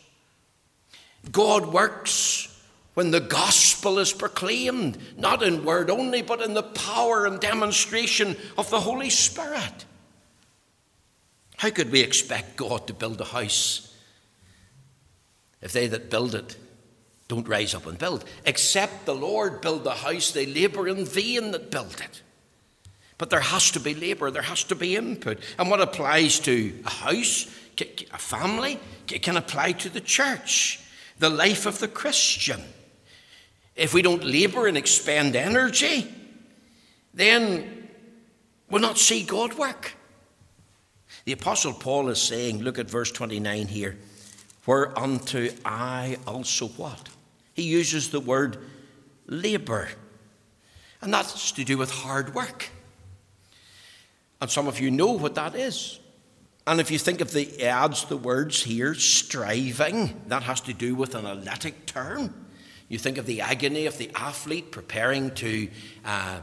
God 1.31 1.71
works 1.71 2.47
when 2.95 3.11
the 3.11 3.19
gospel 3.19 3.99
is 3.99 4.11
proclaimed, 4.11 4.97
not 5.15 5.43
in 5.43 5.63
word 5.63 5.89
only, 5.89 6.21
but 6.21 6.41
in 6.41 6.53
the 6.53 6.63
power 6.63 7.25
and 7.25 7.39
demonstration 7.39 8.35
of 8.57 8.69
the 8.71 8.79
Holy 8.81 9.11
Spirit. 9.11 9.85
How 11.57 11.69
could 11.69 11.91
we 11.91 12.01
expect 12.01 12.57
God 12.57 12.87
to 12.87 12.93
build 12.93 13.21
a 13.21 13.25
house 13.25 13.95
if 15.61 15.71
they 15.71 15.87
that 15.87 16.09
build 16.09 16.33
it 16.33 16.57
don't 17.27 17.47
rise 17.47 17.75
up 17.75 17.85
and 17.85 17.97
build? 17.97 18.25
Except 18.43 19.05
the 19.05 19.13
Lord 19.13 19.61
build 19.61 19.83
the 19.83 19.91
house, 19.91 20.31
they 20.31 20.47
labour 20.47 20.87
in 20.87 21.05
vain 21.05 21.51
that 21.51 21.69
build 21.69 22.01
it. 22.01 22.23
But 23.19 23.29
there 23.29 23.41
has 23.41 23.69
to 23.71 23.79
be 23.81 23.93
labour, 23.93 24.31
there 24.31 24.41
has 24.41 24.63
to 24.63 24.75
be 24.75 24.95
input. 24.95 25.39
And 25.59 25.69
what 25.69 25.81
applies 25.81 26.39
to 26.39 26.73
a 26.85 26.89
house, 26.89 27.53
a 27.77 28.17
family, 28.17 28.79
can 29.05 29.35
apply 29.37 29.73
to 29.73 29.89
the 29.89 30.01
church, 30.01 30.79
the 31.19 31.29
life 31.29 31.65
of 31.65 31.79
the 31.79 31.89
Christian. 31.89 32.61
If 33.75 33.93
we 33.93 34.01
don't 34.01 34.23
labour 34.23 34.67
and 34.67 34.77
expend 34.77 35.35
energy, 35.35 36.07
then 37.13 37.89
we'll 38.69 38.81
not 38.81 38.97
see 38.97 39.23
God 39.23 39.53
work. 39.55 39.93
The 41.25 41.33
Apostle 41.33 41.73
Paul 41.73 42.07
is 42.07 42.21
saying, 42.21 42.59
look 42.59 42.79
at 42.79 42.89
verse 42.89 43.11
29 43.11 43.67
here, 43.67 43.97
whereunto 44.65 45.49
I 45.65 46.17
also 46.25 46.67
what? 46.69 47.09
He 47.53 47.63
uses 47.63 48.11
the 48.11 48.21
word 48.21 48.57
labour. 49.27 49.89
And 51.01 51.13
that's 51.13 51.51
to 51.51 51.65
do 51.65 51.77
with 51.77 51.91
hard 51.91 52.33
work. 52.33 52.69
And 54.41 54.49
some 54.49 54.67
of 54.67 54.79
you 54.79 54.91
know 54.91 55.11
what 55.11 55.35
that 55.35 55.55
is. 55.55 55.99
And 56.65 56.79
if 56.79 56.91
you 56.91 56.99
think 56.99 57.19
of 57.21 57.31
the 57.31 57.63
adds 57.63 58.05
the 58.05 58.17
words 58.17 58.63
here, 58.63 58.93
striving, 58.93 60.21
that 60.27 60.43
has 60.43 60.61
to 60.61 60.73
do 60.73 60.95
with 60.95 61.15
an 61.15 61.25
athletic 61.25 61.85
term. 61.85 62.47
You 62.87 62.97
think 62.97 63.17
of 63.17 63.25
the 63.25 63.41
agony 63.41 63.85
of 63.85 63.97
the 63.97 64.11
athlete 64.15 64.71
preparing 64.71 65.31
to 65.35 65.67
uh, 66.05 66.41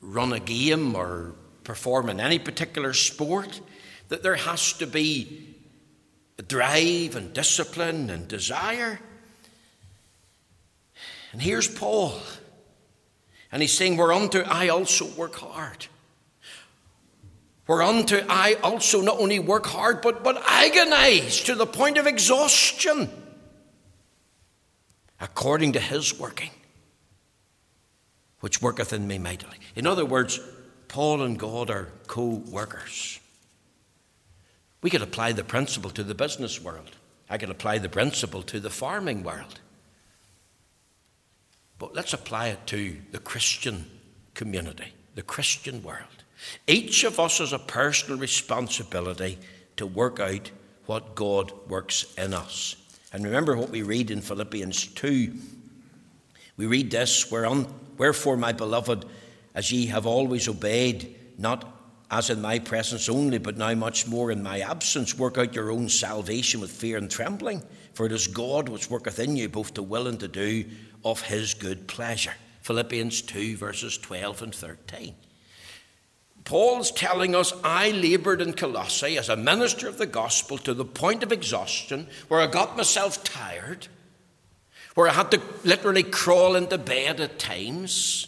run 0.00 0.32
a 0.32 0.40
game 0.40 0.94
or 0.94 1.34
perform 1.64 2.08
in 2.08 2.20
any 2.20 2.38
particular 2.38 2.92
sport, 2.92 3.60
that 4.08 4.22
there 4.22 4.34
has 4.34 4.72
to 4.74 4.86
be 4.86 5.54
a 6.38 6.42
drive 6.42 7.16
and 7.16 7.32
discipline 7.32 8.10
and 8.10 8.26
desire. 8.28 9.00
And 11.32 11.40
here's 11.40 11.68
Paul. 11.68 12.20
And 13.50 13.62
he's 13.62 13.72
saying, 13.72 13.96
Whereunto 13.96 14.42
I 14.42 14.68
also 14.68 15.06
work 15.06 15.36
hard. 15.36 15.86
Whereunto 17.72 18.22
I 18.28 18.56
also 18.62 19.00
not 19.00 19.18
only 19.18 19.38
work 19.38 19.64
hard, 19.64 20.02
but, 20.02 20.22
but 20.22 20.42
agonize 20.46 21.42
to 21.44 21.54
the 21.54 21.64
point 21.64 21.96
of 21.96 22.06
exhaustion, 22.06 23.08
according 25.18 25.72
to 25.72 25.80
his 25.80 26.18
working, 26.18 26.50
which 28.40 28.60
worketh 28.60 28.92
in 28.92 29.06
me 29.06 29.16
mightily. 29.16 29.56
In 29.74 29.86
other 29.86 30.04
words, 30.04 30.38
Paul 30.88 31.22
and 31.22 31.38
God 31.38 31.70
are 31.70 31.88
co 32.08 32.42
workers. 32.50 33.18
We 34.82 34.90
could 34.90 35.00
apply 35.00 35.32
the 35.32 35.42
principle 35.42 35.88
to 35.92 36.04
the 36.04 36.14
business 36.14 36.60
world. 36.60 36.90
I 37.30 37.38
could 37.38 37.48
apply 37.48 37.78
the 37.78 37.88
principle 37.88 38.42
to 38.42 38.60
the 38.60 38.68
farming 38.68 39.22
world. 39.22 39.60
But 41.78 41.94
let's 41.94 42.12
apply 42.12 42.48
it 42.48 42.66
to 42.66 42.98
the 43.12 43.18
Christian 43.18 43.86
community, 44.34 44.92
the 45.14 45.22
Christian 45.22 45.82
world. 45.82 46.21
Each 46.66 47.04
of 47.04 47.20
us 47.20 47.38
has 47.38 47.52
a 47.52 47.58
personal 47.58 48.18
responsibility 48.18 49.38
to 49.76 49.86
work 49.86 50.20
out 50.20 50.50
what 50.86 51.14
God 51.14 51.52
works 51.68 52.12
in 52.16 52.34
us. 52.34 52.76
And 53.12 53.24
remember 53.24 53.56
what 53.56 53.70
we 53.70 53.82
read 53.82 54.10
in 54.10 54.20
Philippians 54.20 54.86
2. 54.88 55.34
We 56.56 56.66
read 56.66 56.90
this 56.90 57.30
Wherefore, 57.30 58.36
my 58.36 58.52
beloved, 58.52 59.04
as 59.54 59.70
ye 59.70 59.86
have 59.86 60.06
always 60.06 60.48
obeyed, 60.48 61.14
not 61.38 61.68
as 62.10 62.30
in 62.30 62.42
my 62.42 62.58
presence 62.58 63.08
only, 63.08 63.38
but 63.38 63.56
now 63.56 63.74
much 63.74 64.06
more 64.06 64.30
in 64.30 64.42
my 64.42 64.60
absence, 64.60 65.16
work 65.16 65.38
out 65.38 65.54
your 65.54 65.70
own 65.70 65.88
salvation 65.88 66.60
with 66.60 66.70
fear 66.70 66.98
and 66.98 67.10
trembling. 67.10 67.62
For 67.94 68.06
it 68.06 68.12
is 68.12 68.26
God 68.26 68.68
which 68.68 68.90
worketh 68.90 69.18
in 69.18 69.36
you 69.36 69.48
both 69.48 69.74
to 69.74 69.82
will 69.82 70.06
and 70.06 70.20
to 70.20 70.28
do 70.28 70.64
of 71.04 71.22
his 71.22 71.54
good 71.54 71.88
pleasure. 71.88 72.34
Philippians 72.62 73.22
2, 73.22 73.56
verses 73.56 73.98
12 73.98 74.42
and 74.42 74.54
13. 74.54 75.14
Paul's 76.44 76.90
telling 76.90 77.34
us 77.34 77.52
I 77.62 77.90
laboured 77.90 78.40
in 78.40 78.52
Colossae 78.52 79.16
as 79.16 79.28
a 79.28 79.36
minister 79.36 79.88
of 79.88 79.98
the 79.98 80.06
gospel 80.06 80.58
to 80.58 80.74
the 80.74 80.84
point 80.84 81.22
of 81.22 81.32
exhaustion, 81.32 82.08
where 82.28 82.40
I 82.40 82.46
got 82.46 82.76
myself 82.76 83.22
tired, 83.22 83.86
where 84.94 85.08
I 85.08 85.12
had 85.12 85.30
to 85.30 85.40
literally 85.64 86.02
crawl 86.02 86.56
into 86.56 86.78
bed 86.78 87.20
at 87.20 87.38
times. 87.38 88.26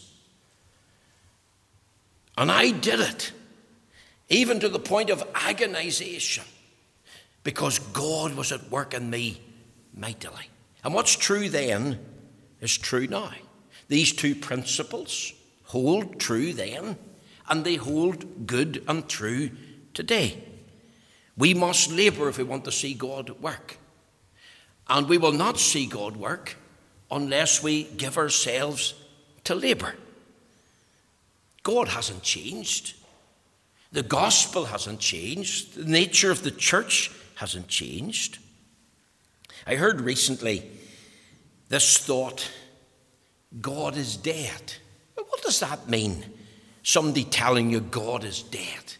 And 2.37 2.51
I 2.51 2.71
did 2.71 2.99
it, 2.99 3.31
even 4.29 4.59
to 4.61 4.69
the 4.69 4.79
point 4.79 5.09
of 5.09 5.33
agonization, 5.33 6.45
because 7.43 7.79
God 7.79 8.35
was 8.35 8.51
at 8.51 8.71
work 8.71 8.93
in 8.93 9.09
me 9.09 9.41
mightily. 9.93 10.49
And 10.83 10.93
what's 10.93 11.15
true 11.15 11.49
then 11.49 11.99
is 12.61 12.77
true 12.77 13.07
now. 13.07 13.31
These 13.87 14.13
two 14.13 14.35
principles 14.35 15.33
hold 15.65 16.19
true 16.19 16.53
then, 16.53 16.97
and 17.49 17.63
they 17.63 17.75
hold 17.75 18.47
good 18.47 18.83
and 18.87 19.07
true 19.07 19.51
today. 19.93 20.43
We 21.37 21.53
must 21.53 21.91
labour 21.91 22.29
if 22.29 22.37
we 22.37 22.43
want 22.43 22.65
to 22.65 22.71
see 22.71 22.93
God 22.93 23.29
work. 23.41 23.77
And 24.87 25.09
we 25.09 25.17
will 25.17 25.31
not 25.31 25.59
see 25.59 25.85
God 25.85 26.15
work 26.15 26.55
unless 27.11 27.61
we 27.61 27.83
give 27.83 28.17
ourselves 28.17 28.93
to 29.43 29.55
labour. 29.55 29.95
God 31.63 31.87
hasn't 31.89 32.23
changed. 32.23 32.95
The 33.91 34.03
gospel 34.03 34.65
hasn't 34.65 34.99
changed. 34.99 35.75
The 35.75 35.89
nature 35.89 36.31
of 36.31 36.43
the 36.43 36.51
church 36.51 37.11
hasn't 37.35 37.67
changed. 37.67 38.39
I 39.65 39.75
heard 39.75 40.01
recently 40.01 40.69
this 41.69 41.97
thought 41.97 42.51
God 43.61 43.97
is 43.97 44.17
dead. 44.17 44.73
What 45.15 45.41
does 45.41 45.59
that 45.59 45.89
mean? 45.89 46.23
Somebody 46.85 47.23
telling 47.23 47.71
you 47.71 47.79
God 47.79 48.23
is 48.23 48.43
dead. 48.43 48.93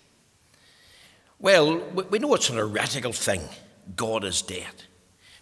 Well, 1.37 1.77
we 2.09 2.17
know 2.17 2.33
it's 2.33 2.49
an 2.49 2.57
heretical 2.57 3.13
thing. 3.13 3.41
God 3.95 4.23
is 4.23 4.41
dead. 4.41 4.73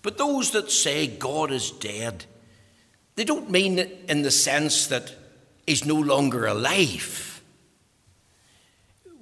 But 0.02 0.18
those 0.18 0.52
that 0.52 0.70
say 0.70 1.08
God 1.08 1.52
is 1.52 1.72
dead, 1.72 2.26
they 3.16 3.24
don't 3.24 3.50
mean 3.50 3.80
it 3.80 3.98
in 4.10 4.24
the 4.24 4.30
sense 4.30 4.88
that 4.88 5.16
he's 5.66 5.86
no 5.86 5.96
longer 5.96 6.46
alive. 6.46 7.42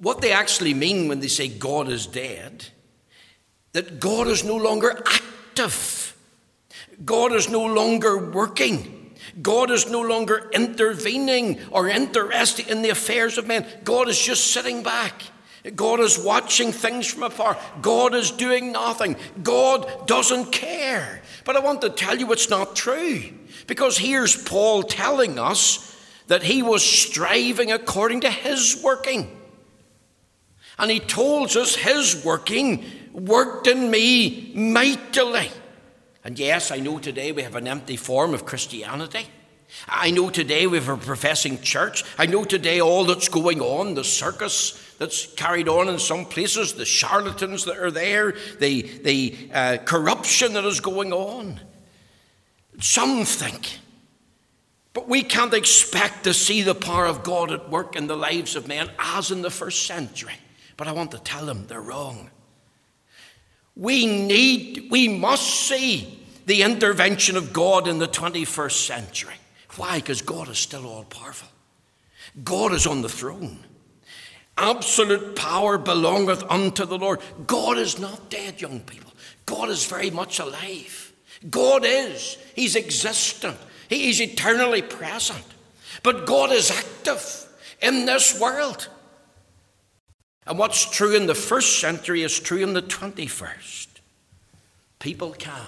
What 0.00 0.20
they 0.20 0.32
actually 0.32 0.74
mean 0.74 1.06
when 1.06 1.20
they 1.20 1.28
say 1.28 1.46
God 1.46 1.88
is 1.88 2.08
dead, 2.08 2.66
that 3.72 4.00
God 4.00 4.26
is 4.26 4.42
no 4.42 4.56
longer 4.56 5.00
active. 5.06 6.16
God 7.04 7.32
is 7.32 7.48
no 7.48 7.64
longer 7.66 8.32
working. 8.32 9.01
God 9.40 9.70
is 9.70 9.88
no 9.88 10.00
longer 10.00 10.50
intervening 10.52 11.58
or 11.70 11.88
interested 11.88 12.68
in 12.68 12.82
the 12.82 12.90
affairs 12.90 13.38
of 13.38 13.46
men. 13.46 13.66
God 13.84 14.08
is 14.08 14.20
just 14.20 14.52
sitting 14.52 14.82
back. 14.82 15.22
God 15.76 16.00
is 16.00 16.18
watching 16.18 16.72
things 16.72 17.06
from 17.06 17.22
afar. 17.22 17.56
God 17.80 18.14
is 18.14 18.32
doing 18.32 18.72
nothing. 18.72 19.16
God 19.42 20.06
doesn't 20.06 20.50
care. 20.50 21.22
But 21.44 21.56
I 21.56 21.60
want 21.60 21.82
to 21.82 21.90
tell 21.90 22.18
you 22.18 22.32
it's 22.32 22.50
not 22.50 22.74
true. 22.74 23.22
Because 23.66 23.96
here's 23.96 24.36
Paul 24.36 24.82
telling 24.82 25.38
us 25.38 25.88
that 26.26 26.42
he 26.42 26.62
was 26.62 26.84
striving 26.84 27.70
according 27.70 28.22
to 28.22 28.30
his 28.30 28.80
working. 28.82 29.30
And 30.78 30.90
he 30.90 30.98
tells 30.98 31.56
us 31.56 31.76
his 31.76 32.24
working 32.24 32.84
worked 33.12 33.66
in 33.66 33.90
me 33.90 34.52
mightily. 34.54 35.50
And 36.24 36.38
yes, 36.38 36.70
I 36.70 36.78
know 36.78 36.98
today 36.98 37.32
we 37.32 37.42
have 37.42 37.56
an 37.56 37.66
empty 37.66 37.96
form 37.96 38.34
of 38.34 38.46
Christianity. 38.46 39.26
I 39.88 40.10
know 40.10 40.30
today 40.30 40.66
we 40.66 40.78
have 40.78 40.88
a 40.88 40.96
professing 40.96 41.60
church. 41.60 42.04
I 42.18 42.26
know 42.26 42.44
today 42.44 42.80
all 42.80 43.04
that's 43.04 43.28
going 43.28 43.60
on, 43.60 43.94
the 43.94 44.04
circus 44.04 44.78
that's 44.98 45.26
carried 45.34 45.68
on 45.68 45.88
in 45.88 45.98
some 45.98 46.26
places, 46.26 46.74
the 46.74 46.84
charlatans 46.84 47.64
that 47.64 47.78
are 47.78 47.90
there, 47.90 48.34
the, 48.60 48.82
the 49.02 49.50
uh, 49.52 49.78
corruption 49.84 50.52
that 50.52 50.64
is 50.64 50.80
going 50.80 51.12
on. 51.12 51.58
Some 52.80 53.24
think. 53.24 53.78
But 54.92 55.08
we 55.08 55.22
can't 55.22 55.54
expect 55.54 56.24
to 56.24 56.34
see 56.34 56.62
the 56.62 56.74
power 56.74 57.06
of 57.06 57.22
God 57.22 57.50
at 57.50 57.70
work 57.70 57.96
in 57.96 58.06
the 58.06 58.16
lives 58.16 58.56
of 58.56 58.68
men 58.68 58.90
as 58.98 59.30
in 59.30 59.42
the 59.42 59.50
first 59.50 59.86
century. 59.86 60.34
But 60.76 60.86
I 60.86 60.92
want 60.92 61.12
to 61.12 61.18
tell 61.18 61.46
them 61.46 61.66
they're 61.66 61.80
wrong. 61.80 62.30
We 63.76 64.06
need, 64.06 64.88
we 64.90 65.08
must 65.08 65.66
see 65.66 66.18
the 66.46 66.62
intervention 66.62 67.36
of 67.36 67.52
God 67.52 67.88
in 67.88 67.98
the 67.98 68.08
21st 68.08 68.86
century. 68.86 69.34
Why? 69.76 69.98
Because 69.98 70.22
God 70.22 70.48
is 70.48 70.58
still 70.58 70.86
all 70.86 71.04
powerful. 71.04 71.48
God 72.44 72.72
is 72.72 72.86
on 72.86 73.02
the 73.02 73.08
throne. 73.08 73.58
Absolute 74.58 75.34
power 75.34 75.78
belongeth 75.78 76.44
unto 76.50 76.84
the 76.84 76.98
Lord. 76.98 77.20
God 77.46 77.78
is 77.78 77.98
not 77.98 78.28
dead, 78.28 78.60
young 78.60 78.80
people. 78.80 79.12
God 79.46 79.70
is 79.70 79.86
very 79.86 80.10
much 80.10 80.38
alive. 80.38 81.12
God 81.50 81.84
is. 81.84 82.36
He's 82.54 82.76
existent. 82.76 83.56
He 83.88 84.10
is 84.10 84.20
eternally 84.20 84.82
present. 84.82 85.44
But 86.02 86.26
God 86.26 86.52
is 86.52 86.70
active 86.70 87.46
in 87.80 88.06
this 88.06 88.38
world. 88.38 88.88
And 90.46 90.58
what's 90.58 90.90
true 90.90 91.14
in 91.14 91.26
the 91.26 91.34
first 91.34 91.78
century 91.78 92.22
is 92.22 92.38
true 92.38 92.62
in 92.62 92.72
the 92.72 92.82
21st. 92.82 93.88
People 94.98 95.32
can. 95.32 95.66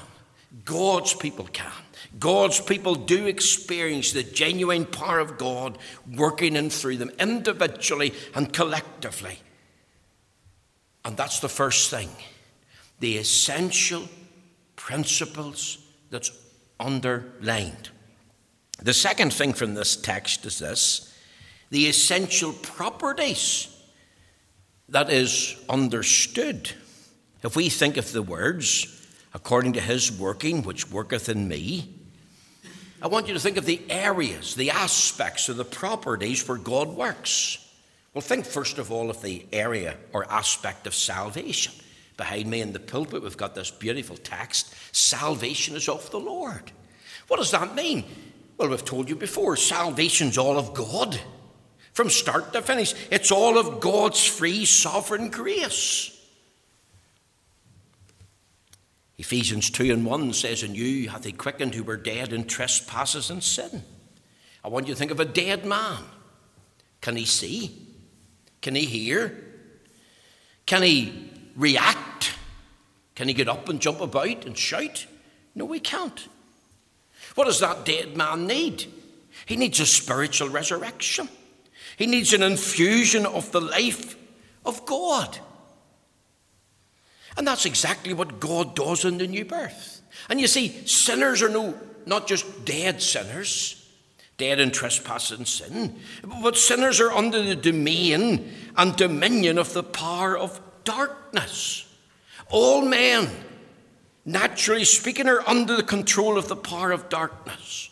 God's 0.64 1.14
people 1.14 1.48
can. 1.52 1.72
God's 2.18 2.60
people 2.60 2.94
do 2.94 3.26
experience 3.26 4.12
the 4.12 4.22
genuine 4.22 4.84
power 4.84 5.18
of 5.18 5.38
God 5.38 5.78
working 6.16 6.54
in 6.56 6.70
through 6.70 6.98
them 6.98 7.10
individually 7.18 8.14
and 8.34 8.52
collectively. 8.52 9.38
And 11.04 11.16
that's 11.16 11.40
the 11.40 11.48
first 11.48 11.90
thing 11.90 12.08
the 13.00 13.18
essential 13.18 14.08
principles 14.76 15.78
that's 16.10 16.30
underlined. 16.78 17.90
The 18.80 18.94
second 18.94 19.32
thing 19.32 19.52
from 19.52 19.74
this 19.74 19.96
text 19.96 20.46
is 20.46 20.58
this 20.60 21.12
the 21.70 21.86
essential 21.88 22.52
properties 22.52 23.73
that 24.88 25.10
is 25.10 25.56
understood. 25.68 26.70
If 27.42 27.56
we 27.56 27.68
think 27.68 27.96
of 27.96 28.12
the 28.12 28.22
words, 28.22 29.06
according 29.34 29.74
to 29.74 29.80
his 29.80 30.12
working, 30.12 30.62
which 30.62 30.90
worketh 30.90 31.28
in 31.28 31.48
me, 31.48 31.94
I 33.02 33.08
want 33.08 33.28
you 33.28 33.34
to 33.34 33.40
think 33.40 33.58
of 33.58 33.66
the 33.66 33.82
areas, 33.90 34.54
the 34.54 34.70
aspects, 34.70 35.50
or 35.50 35.52
the 35.52 35.64
properties 35.64 36.46
where 36.48 36.56
God 36.56 36.88
works. 36.88 37.58
Well, 38.14 38.22
think 38.22 38.46
first 38.46 38.78
of 38.78 38.90
all 38.90 39.10
of 39.10 39.20
the 39.20 39.44
area 39.52 39.96
or 40.12 40.30
aspect 40.30 40.86
of 40.86 40.94
salvation. 40.94 41.74
Behind 42.16 42.48
me 42.48 42.60
in 42.60 42.72
the 42.72 42.80
pulpit, 42.80 43.22
we've 43.22 43.36
got 43.36 43.54
this 43.54 43.70
beautiful 43.70 44.16
text 44.16 44.72
Salvation 44.94 45.74
is 45.74 45.88
of 45.88 46.10
the 46.12 46.20
Lord. 46.20 46.70
What 47.26 47.38
does 47.38 47.50
that 47.50 47.74
mean? 47.74 48.04
Well, 48.56 48.68
we've 48.68 48.84
told 48.84 49.08
you 49.08 49.16
before, 49.16 49.56
salvation's 49.56 50.38
all 50.38 50.56
of 50.56 50.74
God. 50.74 51.20
From 51.94 52.10
start 52.10 52.52
to 52.52 52.60
finish, 52.60 52.92
it's 53.10 53.30
all 53.30 53.56
of 53.56 53.80
God's 53.80 54.24
free 54.24 54.64
sovereign 54.64 55.30
grace. 55.30 56.10
Ephesians 59.16 59.70
2 59.70 59.92
and 59.92 60.04
1 60.04 60.32
says, 60.32 60.64
And 60.64 60.76
you 60.76 61.08
hath 61.08 61.24
he 61.24 61.30
quickened 61.30 61.74
who 61.74 61.84
were 61.84 61.96
dead 61.96 62.32
in 62.32 62.46
trespasses 62.46 63.30
and 63.30 63.42
sin. 63.42 63.84
I 64.64 64.68
want 64.68 64.88
you 64.88 64.94
to 64.94 64.98
think 64.98 65.12
of 65.12 65.20
a 65.20 65.24
dead 65.24 65.64
man. 65.64 66.02
Can 67.00 67.14
he 67.14 67.24
see? 67.24 67.86
Can 68.60 68.74
he 68.74 68.86
hear? 68.86 69.44
Can 70.66 70.82
he 70.82 71.30
react? 71.54 72.34
Can 73.14 73.28
he 73.28 73.34
get 73.34 73.48
up 73.48 73.68
and 73.68 73.80
jump 73.80 74.00
about 74.00 74.46
and 74.46 74.58
shout? 74.58 75.06
No, 75.54 75.70
he 75.70 75.78
can't. 75.78 76.28
What 77.36 77.44
does 77.44 77.60
that 77.60 77.84
dead 77.84 78.16
man 78.16 78.48
need? 78.48 78.86
He 79.46 79.56
needs 79.56 79.78
a 79.78 79.86
spiritual 79.86 80.48
resurrection. 80.48 81.28
He 81.96 82.06
needs 82.06 82.32
an 82.32 82.42
infusion 82.42 83.26
of 83.26 83.52
the 83.52 83.60
life 83.60 84.16
of 84.64 84.84
God. 84.86 85.38
And 87.36 87.46
that's 87.46 87.66
exactly 87.66 88.12
what 88.12 88.40
God 88.40 88.76
does 88.76 89.04
in 89.04 89.18
the 89.18 89.26
new 89.26 89.44
birth. 89.44 90.02
And 90.28 90.40
you 90.40 90.46
see, 90.46 90.86
sinners 90.86 91.42
are 91.42 91.48
no, 91.48 91.74
not 92.06 92.26
just 92.26 92.64
dead 92.64 93.02
sinners, 93.02 93.88
dead 94.36 94.60
in 94.60 94.70
trespass 94.70 95.30
and 95.30 95.46
sin, 95.46 95.98
but 96.42 96.56
sinners 96.56 97.00
are 97.00 97.12
under 97.12 97.42
the 97.42 97.56
domain 97.56 98.52
and 98.76 98.96
dominion 98.96 99.58
of 99.58 99.72
the 99.72 99.82
power 99.82 100.36
of 100.36 100.60
darkness. 100.84 101.86
All 102.50 102.82
men, 102.82 103.28
naturally 104.24 104.84
speaking, 104.84 105.28
are 105.28 105.42
under 105.48 105.76
the 105.76 105.82
control 105.82 106.38
of 106.38 106.48
the 106.48 106.56
power 106.56 106.92
of 106.92 107.08
darkness. 107.08 107.90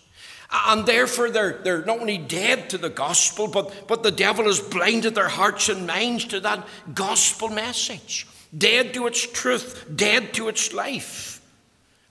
And 0.52 0.84
therefore, 0.84 1.30
they're, 1.30 1.58
they're 1.62 1.84
not 1.84 2.00
only 2.00 2.18
dead 2.18 2.68
to 2.70 2.78
the 2.78 2.90
gospel, 2.90 3.48
but, 3.48 3.88
but 3.88 4.02
the 4.02 4.10
devil 4.10 4.44
has 4.44 4.60
blinded 4.60 5.14
their 5.14 5.28
hearts 5.28 5.70
and 5.70 5.86
minds 5.86 6.26
to 6.26 6.40
that 6.40 6.66
gospel 6.92 7.48
message. 7.48 8.26
Dead 8.56 8.92
to 8.92 9.06
its 9.06 9.26
truth, 9.26 9.86
dead 9.94 10.34
to 10.34 10.48
its 10.48 10.74
life, 10.74 11.40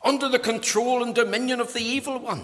under 0.03 0.27
the 0.27 0.39
control 0.39 1.03
and 1.03 1.13
dominion 1.13 1.59
of 1.59 1.73
the 1.73 1.83
evil 1.83 2.17
one. 2.17 2.43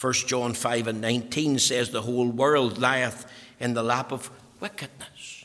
1 0.00 0.12
John 0.12 0.54
5 0.54 0.86
and 0.86 1.00
19 1.00 1.58
says, 1.58 1.90
The 1.90 2.02
whole 2.02 2.28
world 2.28 2.78
lieth 2.78 3.26
in 3.58 3.74
the 3.74 3.82
lap 3.82 4.12
of 4.12 4.30
wickedness. 4.60 5.44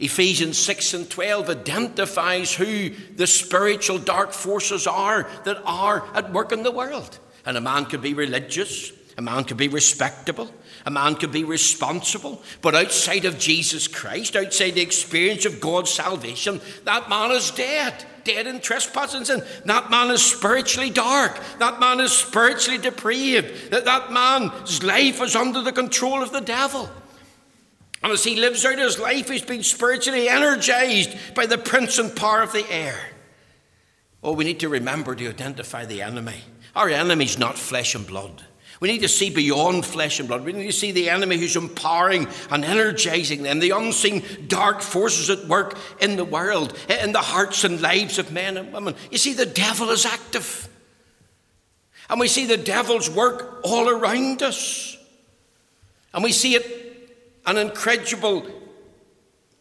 Ephesians 0.00 0.58
6 0.58 0.94
and 0.94 1.10
12 1.10 1.50
identifies 1.50 2.54
who 2.54 2.90
the 3.14 3.26
spiritual 3.26 3.98
dark 3.98 4.32
forces 4.32 4.86
are 4.86 5.28
that 5.44 5.60
are 5.64 6.08
at 6.14 6.32
work 6.32 6.50
in 6.50 6.62
the 6.62 6.72
world. 6.72 7.18
And 7.46 7.56
a 7.56 7.60
man 7.60 7.86
could 7.86 8.02
be 8.02 8.14
religious, 8.14 8.92
a 9.16 9.22
man 9.22 9.44
could 9.44 9.56
be 9.56 9.68
respectable, 9.68 10.50
a 10.86 10.90
man 10.90 11.14
could 11.14 11.32
be 11.32 11.44
responsible, 11.44 12.42
but 12.62 12.74
outside 12.74 13.24
of 13.24 13.38
Jesus 13.38 13.88
Christ, 13.88 14.36
outside 14.36 14.70
the 14.70 14.80
experience 14.80 15.44
of 15.44 15.60
God's 15.60 15.90
salvation, 15.90 16.60
that 16.84 17.08
man 17.08 17.30
is 17.32 17.50
dead 17.50 18.04
dead 18.24 18.46
in 18.46 18.60
trespasses 18.60 19.30
and. 19.30 19.42
That 19.64 19.90
man 19.90 20.10
is 20.10 20.22
spiritually 20.22 20.90
dark. 20.90 21.40
That 21.58 21.80
man 21.80 22.00
is 22.00 22.12
spiritually 22.12 22.78
depraved. 22.78 23.70
That, 23.70 23.84
that 23.84 24.12
man's 24.12 24.82
life 24.82 25.20
is 25.22 25.36
under 25.36 25.62
the 25.62 25.72
control 25.72 26.22
of 26.22 26.32
the 26.32 26.40
devil. 26.40 26.90
And 28.02 28.12
as 28.12 28.24
he 28.24 28.36
lives 28.36 28.64
out 28.64 28.78
his 28.78 28.98
life, 28.98 29.28
he's 29.28 29.42
been 29.42 29.62
spiritually 29.62 30.28
energized 30.28 31.16
by 31.34 31.46
the 31.46 31.58
prince 31.58 31.98
and 31.98 32.14
power 32.14 32.42
of 32.42 32.52
the 32.52 32.68
air. 32.70 32.98
Oh, 34.22 34.32
we 34.32 34.44
need 34.44 34.60
to 34.60 34.68
remember 34.68 35.14
to 35.14 35.28
identify 35.28 35.84
the 35.84 36.02
enemy. 36.02 36.42
Our 36.74 36.88
enemy's 36.88 37.38
not 37.38 37.58
flesh 37.58 37.94
and 37.94 38.06
blood. 38.06 38.44
We 38.80 38.88
need 38.88 39.02
to 39.02 39.08
see 39.08 39.28
beyond 39.28 39.84
flesh 39.84 40.20
and 40.20 40.28
blood. 40.28 40.42
We 40.42 40.54
need 40.54 40.66
to 40.66 40.72
see 40.72 40.90
the 40.90 41.10
enemy 41.10 41.36
who's 41.36 41.54
empowering 41.54 42.26
and 42.50 42.64
energizing 42.64 43.42
them, 43.42 43.60
the 43.60 43.70
unseen 43.70 44.22
dark 44.48 44.80
forces 44.80 45.28
at 45.28 45.46
work 45.46 45.76
in 46.00 46.16
the 46.16 46.24
world, 46.24 46.76
eh, 46.88 47.04
in 47.04 47.12
the 47.12 47.18
hearts 47.18 47.62
and 47.64 47.82
lives 47.82 48.18
of 48.18 48.32
men 48.32 48.56
and 48.56 48.72
women. 48.72 48.94
You 49.10 49.18
see, 49.18 49.34
the 49.34 49.44
devil 49.44 49.90
is 49.90 50.06
active. 50.06 50.66
And 52.08 52.18
we 52.18 52.26
see 52.26 52.46
the 52.46 52.56
devil's 52.56 53.10
work 53.10 53.60
all 53.64 53.88
around 53.88 54.42
us. 54.42 54.96
And 56.14 56.24
we 56.24 56.32
see 56.32 56.54
it, 56.54 57.14
an 57.46 57.58
incredible 57.58 58.46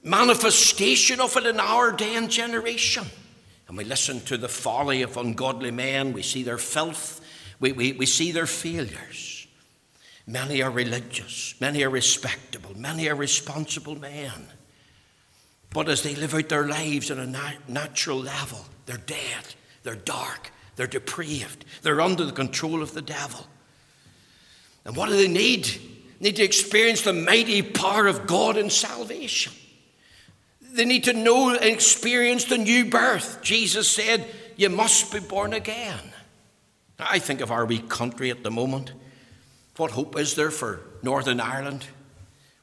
manifestation 0.02 1.20
of 1.20 1.36
it 1.36 1.46
in 1.46 1.60
our 1.60 1.92
day 1.92 2.16
and 2.16 2.32
generation. 2.32 3.06
And 3.70 3.78
we 3.78 3.84
listen 3.84 4.20
to 4.22 4.36
the 4.36 4.50
folly 4.50 5.04
of 5.04 5.16
ungodly 5.16 5.70
men, 5.70 6.12
we 6.12 6.24
see 6.24 6.42
their 6.42 6.58
filth, 6.58 7.22
we, 7.60 7.72
we, 7.72 7.94
we 7.94 8.08
see 8.08 8.32
their 8.32 8.48
failures. 8.48 9.48
Many 10.26 10.64
are 10.64 10.72
religious, 10.72 11.54
many 11.62 11.84
are 11.84 11.90
respectable, 11.92 12.76
many 12.76 13.08
are 13.10 13.16
responsible 13.16 13.94
men. 13.94 14.48
But 15.70 15.88
as 15.88 16.02
they 16.02 16.16
live 16.16 16.34
out 16.34 16.50
their 16.50 16.68
lives 16.68 17.12
on 17.12 17.20
a 17.20 17.28
nat- 17.28 17.70
natural 17.70 18.18
level, 18.18 18.66
they're 18.88 18.98
dead, 18.98 19.54
they're 19.84 19.94
dark, 19.94 20.52
they're 20.76 20.88
depraved, 20.88 21.64
they're 21.84 22.02
under 22.02 22.26
the 22.26 22.32
control 22.32 22.82
of 22.82 22.96
the 22.96 23.04
devil. 23.04 23.46
And 24.84 24.96
what 24.96 25.10
do 25.10 25.16
they 25.16 25.28
need? 25.28 25.66
They 25.66 26.30
need 26.30 26.38
to 26.38 26.44
experience 26.44 27.04
the 27.04 27.14
mighty 27.14 27.62
power 27.62 28.08
of 28.08 28.26
God 28.26 28.58
in 28.58 28.72
salvation. 28.72 29.54
They 30.72 30.86
need 30.86 31.06
to 31.06 31.14
know 31.14 31.50
and 31.50 31.64
experience 31.64 32.46
the 32.46 32.58
new 32.58 32.86
birth. 32.86 33.42
Jesus 33.42 33.90
said, 33.90 34.26
You 34.56 34.70
must 34.70 35.12
be 35.12 35.20
born 35.20 35.54
again. 35.54 36.00
I 37.00 37.20
think 37.20 37.42
of 37.42 37.52
our 37.52 37.66
wee 37.66 37.80
country 37.80 38.30
at 38.30 38.44
the 38.44 38.52
moment. 38.52 38.94
What 39.78 39.92
hope 39.92 40.20
is 40.20 40.36
there 40.36 40.52
for 40.52 40.82
Northern 41.02 41.40
Ireland? 41.40 41.86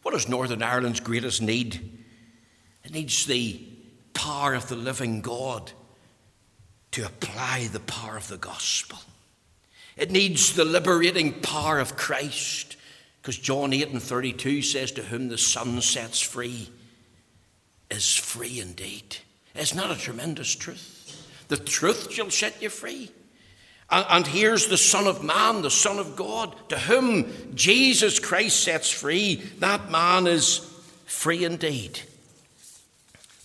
What 0.03 0.15
is 0.15 0.29
Northern 0.29 0.63
Ireland's 0.63 1.01
greatest 1.01 1.41
need? 1.41 1.81
It 2.85 2.93
needs 2.93 3.27
the 3.27 3.67
power 4.15 4.55
of 4.55 4.69
the 4.69 4.77
living 4.77 5.21
God 5.21 5.73
to 6.93 7.05
apply 7.05 7.69
the 7.73 7.81
power 7.81 8.17
of 8.17 8.29
the 8.29 8.37
gospel. 8.37 8.99
It 9.97 10.11
needs 10.11 10.55
the 10.55 10.65
liberating 10.65 11.41
power 11.41 11.79
of 11.79 11.97
Christ, 11.97 12.77
because 13.21 13.39
John 13.39 13.73
8 13.73 13.89
and 13.89 14.03
32 14.03 14.63
says, 14.63 14.93
To 14.93 15.03
whom 15.03 15.29
the 15.29 15.39
Son 15.39 15.81
sets 15.81 16.21
free 16.21 16.69
is 17.91 18.17
free 18.17 18.61
indeed. 18.61 19.17
It's 19.55 19.75
not 19.75 19.91
a 19.91 19.99
tremendous 19.99 20.55
truth. 20.55 20.93
The 21.49 21.57
truth 21.57 22.13
shall 22.13 22.31
set 22.31 22.61
you 22.61 22.69
free. 22.69 23.11
And 23.89 24.27
here's 24.27 24.67
the 24.67 24.77
Son 24.77 25.07
of 25.07 25.23
Man, 25.23 25.63
the 25.63 25.71
Son 25.71 25.99
of 25.99 26.17
God, 26.17 26.57
to 26.71 26.79
whom 26.79 27.55
Jesus 27.55 28.19
Christ 28.19 28.61
sets 28.61 28.91
free. 28.91 29.37
That 29.61 29.91
man 29.91 30.27
is 30.27 30.59
free 31.07 31.45
indeed. 31.45 32.01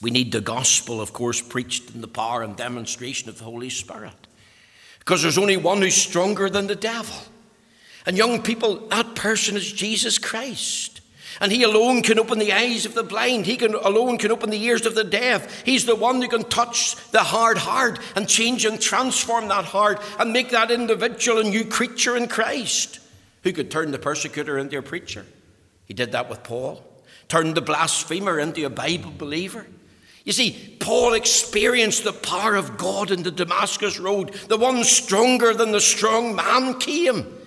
We 0.02 0.10
need 0.10 0.32
the 0.32 0.42
gospel, 0.42 1.00
of 1.00 1.14
course, 1.14 1.40
preached 1.40 1.94
in 1.94 2.02
the 2.02 2.08
power 2.08 2.42
and 2.42 2.58
demonstration 2.58 3.30
of 3.30 3.38
the 3.38 3.44
Holy 3.44 3.70
Spirit. 3.70 4.16
Because 4.98 5.22
there's 5.22 5.38
only 5.38 5.58
one 5.58 5.82
who's 5.82 5.96
stronger 5.96 6.50
than 6.50 6.66
the 6.66 6.76
devil. 6.76 7.16
And 8.08 8.18
young 8.18 8.42
people, 8.42 8.88
that 8.88 9.14
person 9.14 9.56
is 9.56 9.72
Jesus 9.72 10.18
Christ. 10.18 11.01
And 11.40 11.52
he 11.52 11.64
alone 11.64 12.02
can 12.02 12.20
open 12.20 12.40
the 12.40 12.54
eyes 12.54 12.86
of 12.86 12.94
the 12.94 13.04
blind. 13.04 13.46
He 13.46 13.56
can, 13.56 13.74
alone 13.74 14.18
can 14.18 14.32
open 14.32 14.50
the 14.50 14.64
ears 14.64 14.86
of 14.86 14.96
the 14.96 15.04
deaf. 15.04 15.64
He's 15.64 15.86
the 15.86 15.96
one 15.96 16.22
who 16.22 16.28
can 16.28 16.44
touch 16.44 16.96
the 17.12 17.20
hard 17.20 17.58
heart 17.58 18.00
and 18.16 18.28
change 18.28 18.66
and 18.66 18.80
transform 18.80 19.48
that 19.48 19.66
heart 19.66 20.02
and 20.20 20.34
make 20.34 20.50
that 20.50 20.72
individual 20.72 21.40
a 21.40 21.44
new 21.44 21.66
creature 21.66 22.18
in 22.18 22.28
Christ. 22.28 23.00
Who 23.44 23.54
could 23.54 23.72
turn 23.72 23.92
the 23.92 24.00
persecutor 24.00 24.58
into 24.58 24.78
a 24.78 24.84
preacher? 24.84 25.26
He 25.86 25.94
did 25.94 26.12
that 26.12 26.30
with 26.30 26.44
Paul. 26.44 26.84
Turned 27.28 27.56
the 27.56 27.62
blasphemer 27.62 28.40
into 28.40 28.66
a 28.66 28.70
Bible 28.70 29.14
believer. 29.18 29.66
You 30.24 30.34
see, 30.34 30.78
Paul 30.80 31.14
experienced 31.14 32.04
the 32.04 32.14
power 32.14 32.56
of 32.56 32.78
God 32.78 33.10
in 33.10 33.24
the 33.24 33.32
Damascus 33.32 34.00
Road. 34.00 34.34
The 34.34 34.58
one 34.58 34.84
stronger 34.84 35.54
than 35.54 35.72
the 35.72 35.82
strong 35.82 36.36
man 36.36 36.80
came. 36.80 37.41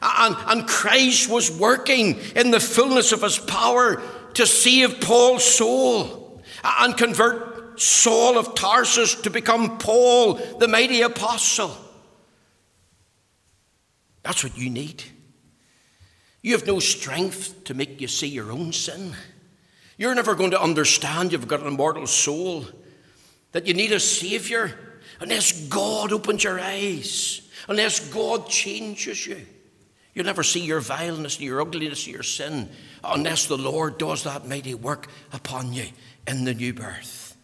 And, 0.00 0.36
and 0.46 0.68
Christ 0.68 1.28
was 1.28 1.50
working 1.50 2.18
in 2.36 2.50
the 2.50 2.60
fullness 2.60 3.12
of 3.12 3.22
his 3.22 3.38
power 3.38 4.00
to 4.34 4.46
save 4.46 5.00
Paul's 5.00 5.44
soul 5.44 6.42
and 6.62 6.96
convert 6.96 7.80
Saul 7.80 8.38
of 8.38 8.54
Tarsus 8.54 9.14
to 9.22 9.30
become 9.30 9.78
Paul, 9.78 10.34
the 10.34 10.68
mighty 10.68 11.02
apostle. 11.02 11.76
That's 14.22 14.44
what 14.44 14.56
you 14.58 14.70
need. 14.70 15.02
You 16.42 16.52
have 16.52 16.66
no 16.66 16.78
strength 16.80 17.64
to 17.64 17.74
make 17.74 18.00
you 18.00 18.08
see 18.08 18.28
your 18.28 18.52
own 18.52 18.72
sin. 18.72 19.14
You're 19.96 20.14
never 20.14 20.34
going 20.34 20.52
to 20.52 20.62
understand 20.62 21.32
you've 21.32 21.48
got 21.48 21.60
an 21.60 21.66
immortal 21.66 22.06
soul, 22.06 22.66
that 23.52 23.66
you 23.66 23.74
need 23.74 23.92
a 23.92 23.98
Savior, 23.98 24.78
unless 25.20 25.66
God 25.68 26.12
opens 26.12 26.44
your 26.44 26.60
eyes, 26.60 27.42
unless 27.68 28.08
God 28.08 28.48
changes 28.48 29.26
you. 29.26 29.44
You'll 30.14 30.26
never 30.26 30.42
see 30.42 30.60
your 30.60 30.80
vileness 30.80 31.36
and 31.36 31.44
your 31.44 31.60
ugliness 31.60 32.06
and 32.06 32.14
your 32.14 32.22
sin 32.22 32.68
unless 33.04 33.46
the 33.46 33.58
Lord 33.58 33.98
does 33.98 34.24
that 34.24 34.48
mighty 34.48 34.74
work 34.74 35.08
upon 35.32 35.72
you 35.72 35.86
in 36.26 36.44
the 36.44 36.54
new 36.54 36.74
birth. 36.74 37.36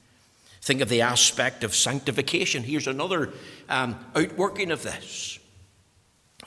Think 0.60 0.80
of 0.80 0.88
the 0.88 1.02
aspect 1.02 1.62
of 1.62 1.74
sanctification. 1.74 2.62
Here's 2.62 2.86
another 2.86 3.32
um, 3.68 4.02
outworking 4.16 4.70
of 4.70 4.82
this. 4.82 5.38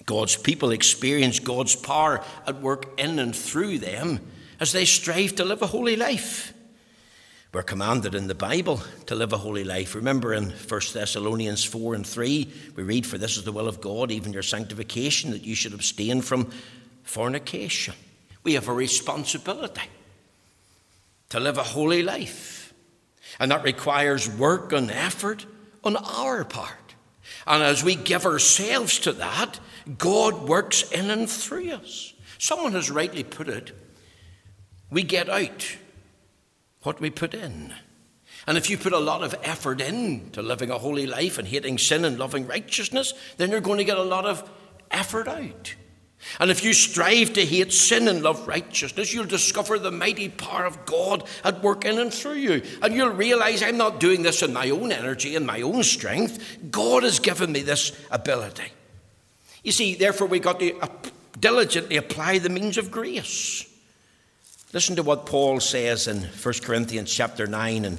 God's 0.06 0.36
people 0.36 0.72
experience 0.72 1.40
God's 1.40 1.76
power 1.76 2.24
at 2.46 2.62
work 2.62 3.00
in 3.00 3.20
and 3.20 3.36
through 3.36 3.80
them 3.80 4.20
as 4.60 4.72
they 4.72 4.86
strive 4.86 5.36
to 5.36 5.46
live 5.46 5.62
a 5.62 5.68
holy 5.68 5.96
life. 5.96 6.54
We're 7.58 7.64
commanded 7.64 8.14
in 8.14 8.28
the 8.28 8.36
Bible 8.36 8.84
to 9.08 9.16
live 9.16 9.34
a 9.34 9.38
holy 9.38 9.64
life. 9.64 9.96
Remember 9.96 10.32
in 10.32 10.52
1 10.52 10.82
Thessalonians 10.94 11.64
4 11.64 11.96
and 11.96 12.06
3, 12.06 12.54
we 12.76 12.84
read, 12.84 13.04
For 13.04 13.18
this 13.18 13.36
is 13.36 13.46
the 13.46 13.52
will 13.52 13.68
of 13.68 13.82
God, 13.82 14.12
even 14.12 14.32
your 14.32 14.44
sanctification, 14.44 15.32
that 15.32 15.44
you 15.44 15.56
should 15.56 15.74
abstain 15.74 16.22
from 16.22 16.52
fornication. 17.02 17.96
We 18.44 18.54
have 18.54 18.68
a 18.68 18.74
responsibility 18.74 19.90
to 21.30 21.40
live 21.40 21.58
a 21.58 21.64
holy 21.64 22.04
life. 22.04 22.76
And 23.40 23.50
that 23.50 23.64
requires 23.64 24.30
work 24.30 24.72
and 24.72 24.92
effort 24.92 25.48
on 25.84 25.96
our 25.96 26.44
part. 26.46 26.94
And 27.48 27.64
as 27.64 27.84
we 27.84 27.96
give 27.96 28.28
ourselves 28.28 29.00
to 29.00 29.14
that, 29.14 29.60
God 29.98 30.48
works 30.48 30.92
in 30.92 31.10
and 31.10 31.28
through 31.28 31.72
us. 31.72 32.14
Someone 32.38 32.74
has 32.74 32.92
rightly 32.92 33.24
put 33.24 33.50
it 33.50 33.72
we 34.90 35.04
get 35.04 35.30
out 35.30 35.78
what 36.88 37.02
we 37.02 37.10
put 37.10 37.34
in. 37.34 37.74
And 38.48 38.58
if 38.58 38.70
you 38.70 38.78
put 38.78 38.94
a 38.94 38.98
lot 38.98 39.22
of 39.22 39.36
effort 39.44 39.82
into 39.82 40.42
living 40.42 40.72
a 40.72 40.78
holy 40.78 41.06
life 41.06 41.38
and 41.38 41.46
hating 41.46 41.80
sin 41.80 42.06
and 42.06 42.18
loving 42.18 42.48
righteousness, 42.48 43.14
then 43.36 43.52
you're 43.52 43.60
going 43.60 43.80
to 43.80 43.84
get 43.84 43.98
a 43.98 44.04
lot 44.04 44.26
of 44.26 44.50
effort 44.90 45.28
out. 45.28 45.76
And 46.40 46.50
if 46.50 46.64
you 46.64 46.72
strive 46.72 47.34
to 47.34 47.46
hate 47.46 47.74
sin 47.74 48.08
and 48.08 48.24
love 48.24 48.48
righteousness, 48.48 49.14
you'll 49.14 49.26
discover 49.26 49.78
the 49.78 49.92
mighty 49.92 50.30
power 50.30 50.64
of 50.64 50.86
God 50.86 51.28
at 51.44 51.62
work 51.62 51.84
in 51.84 52.00
and 52.00 52.12
through 52.12 52.36
you. 52.36 52.62
And 52.82 52.96
you'll 52.96 53.10
realize 53.10 53.62
I'm 53.62 53.76
not 53.76 54.00
doing 54.00 54.24
this 54.24 54.42
in 54.42 54.54
my 54.54 54.70
own 54.70 54.94
energy 54.94 55.36
and 55.36 55.46
my 55.46 55.64
own 55.64 55.84
strength. 55.84 56.72
God 56.72 57.04
has 57.04 57.20
given 57.20 57.52
me 57.52 57.64
this 57.64 57.92
ability. 58.12 58.72
You 59.62 59.74
see, 59.74 59.96
therefore, 59.96 60.28
we've 60.28 60.42
got 60.42 60.62
to 60.62 60.90
diligently 61.38 61.98
apply 61.98 62.40
the 62.40 62.50
means 62.50 62.78
of 62.78 62.92
grace. 62.92 63.66
Listen 64.74 64.98
to 64.98 65.04
what 65.04 65.26
Paul 65.26 65.62
says 65.62 66.08
in 66.08 66.24
1 66.24 66.54
Corinthians 66.62 67.14
chapter 67.14 67.48
9 67.48 67.86
and 67.86 67.98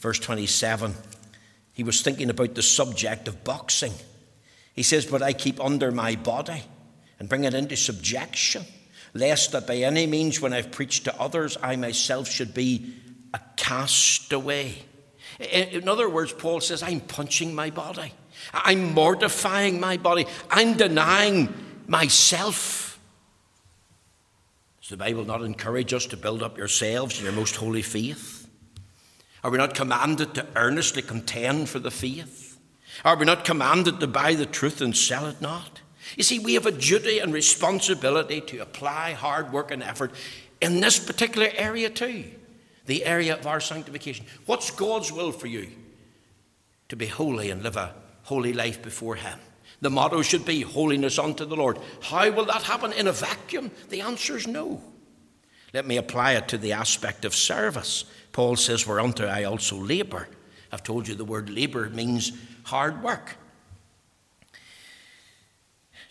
verse 0.00 0.18
27. 0.18 0.94
He 1.72 1.82
was 1.82 2.02
thinking 2.02 2.28
about 2.28 2.54
the 2.54 2.62
subject 2.62 3.26
of 3.26 3.42
boxing. 3.42 3.94
He 4.74 4.82
says, 4.82 5.06
But 5.06 5.22
I 5.22 5.32
keep 5.32 5.58
under 5.64 5.90
my 5.90 6.16
body 6.16 6.62
and 7.18 7.26
bring 7.26 7.44
it 7.44 7.54
into 7.54 7.74
subjection, 7.74 8.64
lest 9.14 9.52
that 9.52 9.66
by 9.66 9.76
any 9.76 10.06
means, 10.06 10.42
when 10.42 10.52
I've 10.52 10.70
preached 10.70 11.04
to 11.04 11.18
others, 11.18 11.56
I 11.62 11.76
myself 11.76 12.28
should 12.28 12.52
be 12.52 12.92
a 13.32 13.40
castaway. 13.56 14.74
In 15.38 15.88
other 15.88 16.08
words, 16.08 16.34
Paul 16.34 16.60
says, 16.60 16.82
I'm 16.82 17.00
punching 17.00 17.54
my 17.54 17.70
body. 17.70 18.12
I'm 18.52 18.92
mortifying 18.92 19.80
my 19.80 19.96
body. 19.96 20.26
I'm 20.50 20.74
denying 20.74 21.54
myself 21.86 22.89
the 24.90 24.96
Bible 24.96 25.24
not 25.24 25.42
encourage 25.42 25.94
us 25.94 26.06
to 26.06 26.16
build 26.16 26.42
up 26.42 26.58
yourselves 26.58 27.18
in 27.18 27.24
your 27.24 27.32
most 27.32 27.56
holy 27.56 27.82
faith? 27.82 28.48
Are 29.42 29.50
we 29.50 29.58
not 29.58 29.74
commanded 29.74 30.34
to 30.34 30.46
earnestly 30.54 31.02
contend 31.02 31.68
for 31.68 31.78
the 31.78 31.90
faith? 31.90 32.58
Are 33.04 33.16
we 33.16 33.24
not 33.24 33.44
commanded 33.44 34.00
to 34.00 34.06
buy 34.06 34.34
the 34.34 34.46
truth 34.46 34.80
and 34.80 34.96
sell 34.96 35.26
it 35.26 35.40
not? 35.40 35.80
You 36.16 36.22
see, 36.22 36.38
we 36.38 36.54
have 36.54 36.66
a 36.66 36.72
duty 36.72 37.20
and 37.20 37.32
responsibility 37.32 38.40
to 38.42 38.58
apply 38.58 39.12
hard 39.12 39.52
work 39.52 39.70
and 39.70 39.82
effort 39.82 40.12
in 40.60 40.80
this 40.80 40.98
particular 40.98 41.48
area 41.54 41.88
too, 41.88 42.24
the 42.86 43.04
area 43.04 43.36
of 43.36 43.46
our 43.46 43.60
sanctification. 43.60 44.26
What's 44.46 44.70
God's 44.70 45.12
will 45.12 45.32
for 45.32 45.46
you? 45.46 45.68
To 46.88 46.96
be 46.96 47.06
holy 47.06 47.50
and 47.50 47.62
live 47.62 47.76
a 47.76 47.94
holy 48.24 48.52
life 48.52 48.82
before 48.82 49.14
Him. 49.14 49.38
The 49.80 49.90
motto 49.90 50.22
should 50.22 50.44
be 50.44 50.60
holiness 50.60 51.18
unto 51.18 51.44
the 51.44 51.56
Lord. 51.56 51.78
How 52.02 52.30
will 52.30 52.44
that 52.46 52.62
happen 52.62 52.92
in 52.92 53.06
a 53.06 53.12
vacuum? 53.12 53.70
The 53.88 54.02
answer 54.02 54.36
is 54.36 54.46
no. 54.46 54.82
Let 55.72 55.86
me 55.86 55.96
apply 55.96 56.32
it 56.32 56.48
to 56.48 56.58
the 56.58 56.72
aspect 56.72 57.24
of 57.24 57.34
service. 57.34 58.04
Paul 58.32 58.56
says, 58.56 58.86
Whereunto 58.86 59.26
I 59.26 59.44
also 59.44 59.76
labour. 59.76 60.28
I've 60.72 60.82
told 60.82 61.08
you 61.08 61.14
the 61.14 61.24
word 61.24 61.48
labour 61.50 61.88
means 61.90 62.32
hard 62.64 63.02
work. 63.02 63.36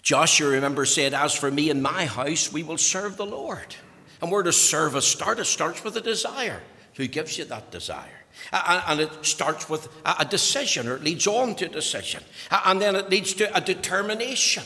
Joshua, 0.01 0.49
remember, 0.49 0.85
said, 0.85 1.13
As 1.13 1.35
for 1.35 1.51
me 1.51 1.69
and 1.69 1.83
my 1.83 2.05
house, 2.05 2.51
we 2.51 2.63
will 2.63 2.77
serve 2.77 3.17
the 3.17 3.25
Lord. 3.25 3.75
And 4.21 4.31
where 4.31 4.43
does 4.43 4.59
service 4.59 5.07
start? 5.07 5.39
It 5.39 5.45
starts 5.45 5.83
with 5.83 5.95
a 5.97 6.01
desire. 6.01 6.61
Who 6.95 7.07
gives 7.07 7.37
you 7.37 7.45
that 7.45 7.71
desire? 7.71 8.18
And 8.51 8.99
it 8.99 9.25
starts 9.25 9.69
with 9.69 9.87
a 10.05 10.25
decision, 10.25 10.87
or 10.87 10.95
it 10.95 11.03
leads 11.03 11.27
on 11.27 11.55
to 11.55 11.65
a 11.65 11.69
decision. 11.69 12.23
And 12.65 12.81
then 12.81 12.95
it 12.95 13.09
leads 13.09 13.33
to 13.35 13.55
a 13.55 13.61
determination. 13.61 14.63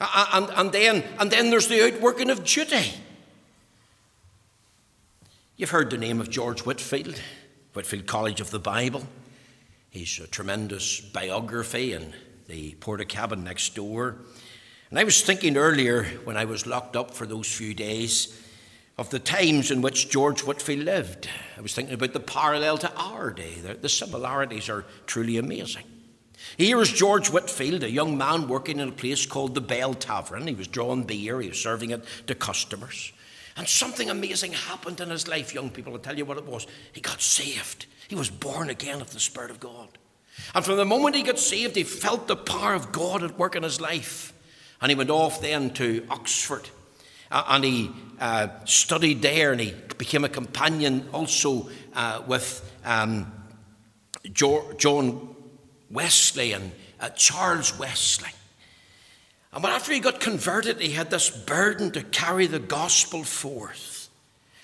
And, 0.00 0.48
and, 0.56 0.72
then, 0.72 1.04
and 1.18 1.30
then 1.30 1.50
there's 1.50 1.68
the 1.68 1.84
outworking 1.84 2.30
of 2.30 2.44
duty. 2.44 2.92
You've 5.56 5.70
heard 5.70 5.90
the 5.90 5.98
name 5.98 6.20
of 6.20 6.30
George 6.30 6.60
Whitefield, 6.60 7.20
Whitefield 7.72 8.06
College 8.06 8.40
of 8.40 8.50
the 8.50 8.60
Bible. 8.60 9.08
He's 9.90 10.20
a 10.20 10.28
tremendous 10.28 11.00
biography 11.00 11.94
in 11.94 12.14
the 12.46 12.74
porta 12.74 13.04
cabin 13.04 13.42
next 13.42 13.74
door. 13.74 14.16
And 14.90 14.98
I 14.98 15.04
was 15.04 15.20
thinking 15.20 15.56
earlier 15.56 16.04
when 16.24 16.36
I 16.36 16.44
was 16.44 16.66
locked 16.66 16.94
up 16.94 17.12
for 17.12 17.26
those 17.26 17.52
few 17.52 17.74
days 17.74 18.40
of 18.98 19.10
the 19.10 19.20
times 19.20 19.70
in 19.70 19.80
which 19.80 20.10
George 20.10 20.42
Whitefield 20.42 20.84
lived. 20.84 21.28
I 21.56 21.60
was 21.60 21.72
thinking 21.72 21.94
about 21.94 22.12
the 22.12 22.20
parallel 22.20 22.78
to 22.78 22.92
our 22.96 23.30
day. 23.30 23.54
The, 23.54 23.74
the 23.74 23.88
similarities 23.88 24.68
are 24.68 24.84
truly 25.06 25.36
amazing. 25.36 25.84
Here 26.56 26.80
is 26.80 26.92
George 26.92 27.30
Whitefield, 27.30 27.84
a 27.84 27.90
young 27.90 28.18
man 28.18 28.48
working 28.48 28.80
in 28.80 28.88
a 28.88 28.92
place 28.92 29.24
called 29.24 29.54
the 29.54 29.60
Bell 29.60 29.94
Tavern. 29.94 30.46
He 30.48 30.54
was 30.54 30.66
drawing 30.66 31.04
beer, 31.04 31.40
he 31.40 31.48
was 31.48 31.60
serving 31.60 31.90
it 31.90 32.04
to 32.26 32.34
customers. 32.34 33.12
And 33.56 33.68
something 33.68 34.10
amazing 34.10 34.52
happened 34.52 35.00
in 35.00 35.10
his 35.10 35.26
life, 35.26 35.54
young 35.54 35.70
people. 35.70 35.92
I'll 35.92 35.98
tell 35.98 36.18
you 36.18 36.24
what 36.24 36.38
it 36.38 36.46
was. 36.46 36.66
He 36.92 37.00
got 37.00 37.20
saved. 37.20 37.86
He 38.08 38.14
was 38.14 38.30
born 38.30 38.70
again 38.70 39.00
of 39.00 39.12
the 39.12 39.20
Spirit 39.20 39.50
of 39.50 39.60
God. 39.60 39.88
And 40.54 40.64
from 40.64 40.76
the 40.76 40.84
moment 40.84 41.16
he 41.16 41.24
got 41.24 41.40
saved, 41.40 41.74
he 41.74 41.82
felt 41.82 42.28
the 42.28 42.36
power 42.36 42.74
of 42.74 42.92
God 42.92 43.24
at 43.24 43.38
work 43.38 43.56
in 43.56 43.64
his 43.64 43.80
life. 43.80 44.32
And 44.80 44.90
he 44.90 44.96
went 44.96 45.10
off 45.10 45.40
then 45.40 45.70
to 45.70 46.06
Oxford 46.08 46.68
and 47.30 47.64
he 47.64 47.90
uh, 48.20 48.48
studied 48.64 49.22
there 49.22 49.52
and 49.52 49.60
he 49.60 49.74
became 49.96 50.24
a 50.24 50.28
companion 50.28 51.08
also 51.12 51.68
uh, 51.94 52.22
with 52.26 52.70
um, 52.84 53.30
John 54.32 55.34
Wesley 55.90 56.52
and 56.52 56.72
uh, 57.00 57.10
Charles 57.10 57.78
Wesley. 57.78 58.30
And 59.52 59.64
after 59.64 59.92
he 59.92 60.00
got 60.00 60.20
converted, 60.20 60.80
he 60.80 60.92
had 60.92 61.10
this 61.10 61.30
burden 61.30 61.90
to 61.92 62.02
carry 62.02 62.46
the 62.46 62.58
gospel 62.58 63.24
forth. 63.24 64.08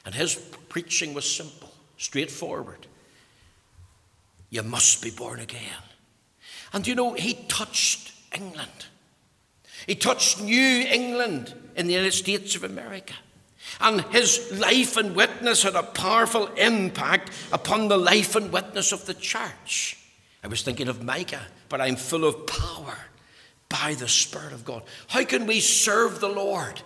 And 0.05 0.14
his 0.14 0.35
preaching 0.68 1.14
was 1.14 1.31
simple, 1.31 1.72
straightforward. 1.96 2.87
You 4.50 4.62
must 4.62 5.03
be 5.03 5.11
born 5.11 5.40
again. 5.40 5.83
And 6.72 6.87
you 6.87 6.94
know, 6.94 7.14
he 7.14 7.35
touched 7.48 8.12
England. 8.35 8.87
He 9.87 9.94
touched 9.94 10.42
New 10.42 10.87
England 10.87 11.55
in 11.76 11.87
the 11.87 11.94
United 11.94 12.12
States 12.12 12.54
of 12.56 12.64
America. 12.64 13.14
And 13.80 14.02
his 14.06 14.58
life 14.60 14.96
and 14.96 15.16
witness 15.16 15.62
had 15.62 15.74
a 15.74 15.82
powerful 15.82 16.46
impact 16.56 17.30
upon 17.52 17.88
the 17.88 17.96
life 17.96 18.37
and 18.37 18.52
witness 18.52 18.92
of 18.92 19.06
the 19.06 19.14
church. 19.14 19.98
I 20.42 20.48
was 20.48 20.62
thinking 20.62 20.88
of 20.88 21.02
Micah, 21.02 21.46
but 21.68 21.80
I'm 21.80 21.96
full 21.96 22.24
of 22.24 22.46
power 22.46 22.98
by 23.68 23.94
the 23.94 24.08
Spirit 24.08 24.52
of 24.52 24.64
God. 24.64 24.82
How 25.08 25.24
can 25.24 25.46
we 25.46 25.60
serve 25.60 26.20
the 26.20 26.28
Lord? 26.28 26.82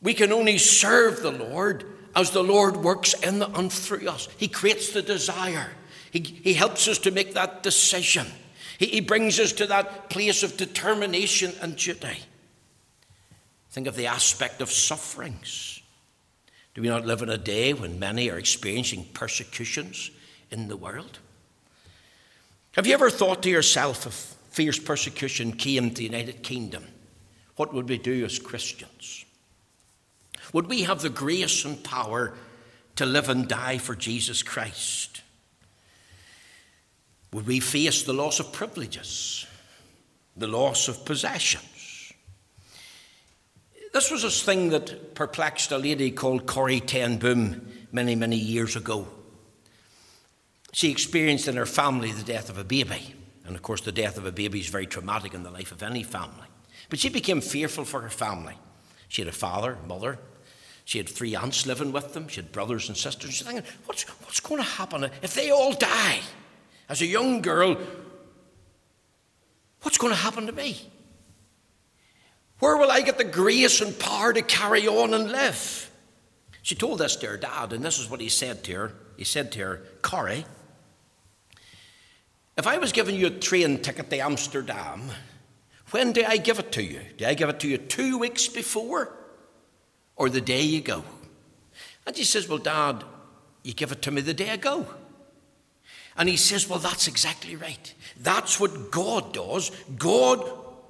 We 0.00 0.14
can 0.14 0.32
only 0.32 0.58
serve 0.58 1.22
the 1.22 1.32
Lord 1.32 1.84
as 2.14 2.30
the 2.30 2.42
Lord 2.42 2.76
works 2.76 3.14
in 3.14 3.42
and 3.42 3.72
through 3.72 4.08
us. 4.08 4.28
He 4.36 4.48
creates 4.48 4.92
the 4.92 5.02
desire, 5.02 5.70
He, 6.10 6.20
he 6.20 6.54
helps 6.54 6.88
us 6.88 6.98
to 6.98 7.10
make 7.10 7.34
that 7.34 7.62
decision. 7.62 8.26
He, 8.78 8.86
he 8.86 9.00
brings 9.00 9.38
us 9.40 9.52
to 9.54 9.66
that 9.66 10.08
place 10.08 10.42
of 10.42 10.56
determination 10.56 11.52
and 11.60 11.76
duty. 11.76 12.20
Think 13.70 13.86
of 13.86 13.96
the 13.96 14.06
aspect 14.06 14.60
of 14.60 14.70
sufferings. 14.70 15.80
Do 16.74 16.82
we 16.82 16.88
not 16.88 17.06
live 17.06 17.22
in 17.22 17.28
a 17.28 17.38
day 17.38 17.72
when 17.72 17.98
many 17.98 18.30
are 18.30 18.38
experiencing 18.38 19.06
persecutions 19.12 20.10
in 20.50 20.68
the 20.68 20.76
world? 20.76 21.18
Have 22.72 22.86
you 22.86 22.94
ever 22.94 23.10
thought 23.10 23.42
to 23.42 23.50
yourself 23.50 24.06
if 24.06 24.36
fierce 24.50 24.78
persecution 24.78 25.52
came 25.52 25.90
to 25.90 25.96
the 25.96 26.04
United 26.04 26.42
Kingdom, 26.42 26.84
what 27.56 27.74
would 27.74 27.88
we 27.88 27.98
do 27.98 28.24
as 28.24 28.38
Christians? 28.38 29.24
Would 30.52 30.68
we 30.68 30.82
have 30.82 31.02
the 31.02 31.10
grace 31.10 31.64
and 31.64 31.82
power 31.84 32.34
to 32.96 33.06
live 33.06 33.28
and 33.28 33.46
die 33.46 33.78
for 33.78 33.94
Jesus 33.94 34.42
Christ? 34.42 35.22
Would 37.32 37.46
we 37.46 37.60
face 37.60 38.02
the 38.02 38.12
loss 38.12 38.40
of 38.40 38.52
privileges, 38.52 39.46
the 40.36 40.46
loss 40.46 40.88
of 40.88 41.04
possessions? 41.04 41.77
This 43.98 44.12
was 44.12 44.22
a 44.22 44.30
thing 44.30 44.68
that 44.68 45.16
perplexed 45.16 45.72
a 45.72 45.76
lady 45.76 46.12
called 46.12 46.46
Corrie 46.46 46.78
Ten 46.78 47.18
Boom 47.18 47.66
many, 47.90 48.14
many 48.14 48.36
years 48.36 48.76
ago. 48.76 49.08
She 50.72 50.92
experienced 50.92 51.48
in 51.48 51.56
her 51.56 51.66
family 51.66 52.12
the 52.12 52.22
death 52.22 52.48
of 52.48 52.58
a 52.58 52.62
baby. 52.62 53.16
And 53.44 53.56
of 53.56 53.62
course, 53.62 53.80
the 53.80 53.90
death 53.90 54.16
of 54.16 54.24
a 54.24 54.30
baby 54.30 54.60
is 54.60 54.68
very 54.68 54.86
traumatic 54.86 55.34
in 55.34 55.42
the 55.42 55.50
life 55.50 55.72
of 55.72 55.82
any 55.82 56.04
family. 56.04 56.46
But 56.88 57.00
she 57.00 57.08
became 57.08 57.40
fearful 57.40 57.84
for 57.84 58.00
her 58.02 58.08
family. 58.08 58.54
She 59.08 59.20
had 59.20 59.28
a 59.28 59.36
father, 59.36 59.76
mother. 59.88 60.20
She 60.84 60.98
had 60.98 61.08
three 61.08 61.34
aunts 61.34 61.66
living 61.66 61.90
with 61.90 62.14
them. 62.14 62.28
She 62.28 62.40
had 62.40 62.52
brothers 62.52 62.86
and 62.86 62.96
sisters. 62.96 63.34
She's 63.34 63.44
thinking, 63.44 63.64
what's, 63.86 64.04
what's 64.04 64.38
going 64.38 64.62
to 64.62 64.68
happen 64.68 65.10
if 65.22 65.34
they 65.34 65.50
all 65.50 65.72
die? 65.72 66.20
As 66.88 67.02
a 67.02 67.06
young 67.06 67.42
girl, 67.42 67.76
what's 69.82 69.98
going 69.98 70.12
to 70.12 70.20
happen 70.20 70.46
to 70.46 70.52
me? 70.52 70.88
Where 72.58 72.76
will 72.76 72.90
I 72.90 73.02
get 73.02 73.18
the 73.18 73.24
grace 73.24 73.80
and 73.80 73.98
power 73.98 74.32
to 74.32 74.42
carry 74.42 74.88
on 74.88 75.14
and 75.14 75.30
live? 75.30 75.90
She 76.62 76.74
told 76.74 76.98
this 76.98 77.16
to 77.16 77.28
her 77.28 77.36
dad, 77.36 77.72
and 77.72 77.84
this 77.84 77.98
is 77.98 78.10
what 78.10 78.20
he 78.20 78.28
said 78.28 78.64
to 78.64 78.74
her. 78.74 78.92
He 79.16 79.24
said 79.24 79.52
to 79.52 79.60
her, 79.60 79.82
Corrie, 80.02 80.44
if 82.56 82.66
I 82.66 82.78
was 82.78 82.92
giving 82.92 83.14
you 83.14 83.28
a 83.28 83.30
train 83.30 83.78
ticket 83.78 84.10
to 84.10 84.18
Amsterdam, 84.18 85.02
when 85.90 86.12
do 86.12 86.24
I 86.26 86.36
give 86.36 86.58
it 86.58 86.72
to 86.72 86.82
you? 86.82 87.00
Do 87.16 87.24
I 87.24 87.34
give 87.34 87.48
it 87.48 87.60
to 87.60 87.68
you 87.68 87.78
two 87.78 88.18
weeks 88.18 88.48
before 88.48 89.16
or 90.16 90.28
the 90.28 90.40
day 90.40 90.62
you 90.62 90.80
go? 90.80 91.04
And 92.06 92.16
she 92.16 92.24
says, 92.24 92.48
Well, 92.48 92.58
Dad, 92.58 93.04
you 93.62 93.72
give 93.72 93.92
it 93.92 94.02
to 94.02 94.10
me 94.10 94.20
the 94.20 94.34
day 94.34 94.50
I 94.50 94.56
go. 94.56 94.86
And 96.16 96.28
he 96.28 96.36
says, 96.36 96.68
Well, 96.68 96.78
that's 96.80 97.06
exactly 97.06 97.54
right. 97.54 97.94
That's 98.20 98.58
what 98.58 98.90
God 98.90 99.32
does. 99.32 99.70
God 99.96 100.42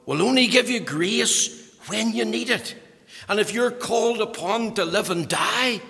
will 0.07 0.23
only 0.23 0.47
give 0.47 0.71
you 0.71 0.81
grace 0.81 1.58
when 1.89 2.13
you 2.13 2.25
need 2.25 2.51
it. 2.51 2.77
And 3.29 3.41
if 3.41 3.53
you're 3.53 3.71
called 3.71 4.21
upon 4.21 4.75
to 4.75 4.85
live 4.85 5.11
and 5.11 5.29
die 5.29 5.81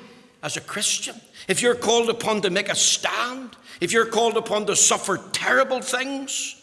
as 0.42 0.56
a 0.56 0.60
Christian, 0.60 1.14
if 1.46 1.62
you're 1.62 1.74
called 1.74 2.08
upon 2.10 2.42
to 2.42 2.50
make 2.50 2.68
a 2.68 2.74
stand, 2.74 3.56
if 3.80 3.92
you're 3.92 4.06
called 4.06 4.36
upon 4.36 4.66
to 4.66 4.76
suffer 4.76 5.18
terrible 5.32 5.80
things, 5.80 6.54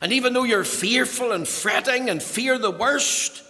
and 0.00 0.12
even 0.12 0.32
though 0.32 0.44
you're 0.44 0.64
fearful 0.64 1.32
and 1.32 1.46
fretting 1.46 2.10
and 2.10 2.22
fear 2.22 2.58
the 2.58 2.70
worst, 2.70 3.42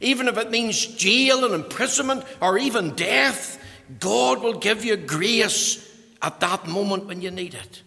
even 0.00 0.26
if 0.28 0.36
it 0.36 0.50
means 0.50 0.84
jail 0.86 1.44
and 1.44 1.54
imprisonment 1.54 2.24
or 2.40 2.58
even 2.58 2.94
death, 2.96 3.62
God 4.00 4.42
will 4.42 4.58
give 4.58 4.84
you 4.84 4.96
grace 4.96 5.88
at 6.20 6.40
that 6.40 6.66
moment 6.66 7.06
when 7.06 7.20
you 7.20 7.30
need 7.30 7.54
it. 7.54 7.82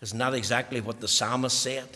Isn't 0.00 0.18
that 0.18 0.34
exactly 0.34 0.80
what 0.80 1.00
the 1.00 1.08
psalmist 1.08 1.60
said? 1.60 1.86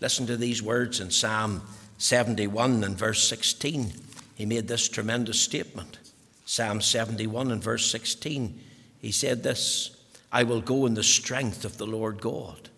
Listen 0.00 0.26
to 0.26 0.36
these 0.36 0.60
words 0.60 0.98
in 0.98 1.10
Psalm 1.10 1.62
71 2.04 2.84
and 2.84 2.98
verse 2.98 3.26
16. 3.26 3.94
He 4.34 4.44
made 4.44 4.68
this 4.68 4.90
tremendous 4.90 5.40
statement. 5.40 5.98
Psalm 6.44 6.82
71 6.82 7.50
and 7.50 7.64
verse 7.64 7.90
16. 7.90 8.60
He 8.98 9.10
said 9.10 9.42
this 9.42 9.96
I 10.30 10.42
will 10.42 10.60
go 10.60 10.84
in 10.84 10.92
the 10.92 11.02
strength 11.02 11.64
of 11.64 11.78
the 11.78 11.86
Lord 11.86 12.20
God. 12.20 12.68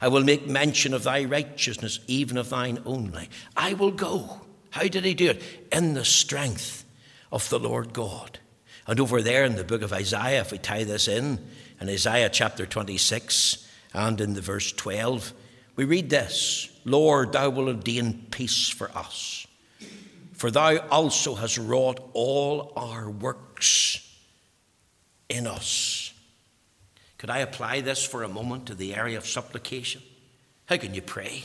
I 0.00 0.08
will 0.08 0.24
make 0.24 0.48
mention 0.48 0.92
of 0.92 1.04
thy 1.04 1.24
righteousness, 1.24 2.00
even 2.08 2.36
of 2.36 2.50
thine 2.50 2.80
only. 2.84 3.28
I 3.56 3.74
will 3.74 3.92
go. 3.92 4.40
How 4.70 4.88
did 4.88 5.04
he 5.04 5.14
do 5.14 5.30
it? 5.30 5.42
In 5.70 5.94
the 5.94 6.04
strength 6.04 6.84
of 7.30 7.48
the 7.50 7.60
Lord 7.60 7.92
God. 7.92 8.40
And 8.88 8.98
over 8.98 9.22
there 9.22 9.44
in 9.44 9.54
the 9.54 9.62
book 9.62 9.82
of 9.82 9.92
Isaiah, 9.92 10.40
if 10.40 10.50
we 10.50 10.58
tie 10.58 10.82
this 10.82 11.06
in, 11.06 11.38
in 11.80 11.88
Isaiah 11.88 12.28
chapter 12.28 12.66
26, 12.66 13.68
and 13.92 14.20
in 14.20 14.34
the 14.34 14.40
verse 14.40 14.72
12, 14.72 15.32
we 15.76 15.84
read 15.84 16.10
this 16.10 16.68
Lord, 16.84 17.32
thou 17.32 17.50
wilt 17.50 17.68
ordain 17.68 18.26
peace 18.30 18.68
for 18.68 18.90
us, 18.96 19.46
for 20.32 20.50
thou 20.50 20.78
also 20.88 21.34
hast 21.34 21.58
wrought 21.58 22.00
all 22.12 22.72
our 22.76 23.10
works 23.10 24.00
in 25.28 25.46
us. 25.46 26.12
Could 27.18 27.30
I 27.30 27.38
apply 27.38 27.80
this 27.80 28.04
for 28.04 28.22
a 28.22 28.28
moment 28.28 28.66
to 28.66 28.74
the 28.74 28.94
area 28.94 29.16
of 29.16 29.26
supplication? 29.26 30.02
How 30.66 30.76
can 30.76 30.94
you 30.94 31.02
pray? 31.02 31.44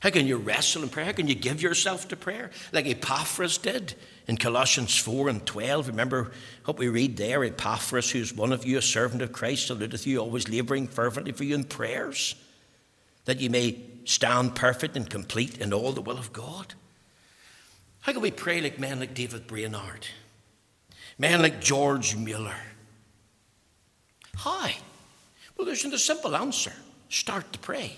How 0.00 0.10
can 0.10 0.26
you 0.26 0.36
wrestle 0.36 0.82
in 0.82 0.90
prayer? 0.90 1.06
How 1.06 1.12
can 1.12 1.28
you 1.28 1.34
give 1.34 1.62
yourself 1.62 2.08
to 2.08 2.16
prayer? 2.16 2.50
Like 2.72 2.86
Epaphras 2.86 3.56
did 3.58 3.94
in 4.28 4.36
Colossians 4.36 4.96
4 4.98 5.30
and 5.30 5.46
12. 5.46 5.88
Remember 5.88 6.30
what 6.66 6.76
we 6.76 6.88
read 6.88 7.16
there 7.16 7.42
Epaphras, 7.42 8.10
who's 8.10 8.32
one 8.32 8.52
of 8.52 8.66
you, 8.66 8.76
a 8.78 8.82
servant 8.82 9.22
of 9.22 9.32
Christ, 9.32 9.68
saluteth 9.68 10.06
you, 10.06 10.18
always 10.18 10.48
labouring 10.48 10.88
fervently 10.88 11.32
for 11.32 11.44
you 11.44 11.54
in 11.54 11.64
prayers, 11.64 12.34
that 13.24 13.40
you 13.40 13.50
may 13.50 13.78
stand 14.04 14.54
perfect 14.54 14.96
and 14.96 15.08
complete 15.08 15.58
in 15.58 15.72
all 15.72 15.92
the 15.92 16.00
will 16.00 16.18
of 16.18 16.32
God. 16.32 16.74
How 18.00 18.12
can 18.12 18.20
we 18.20 18.30
pray 18.30 18.60
like 18.60 18.78
men 18.78 19.00
like 19.00 19.14
David 19.14 19.46
Brainerd, 19.46 20.06
men 21.18 21.40
like 21.40 21.60
George 21.60 22.16
Mueller? 22.16 22.56
How? 24.36 24.68
Well, 25.56 25.66
there's 25.66 25.84
a 25.84 25.98
simple 25.98 26.36
answer 26.36 26.72
start 27.08 27.52
to 27.52 27.58
pray. 27.58 27.96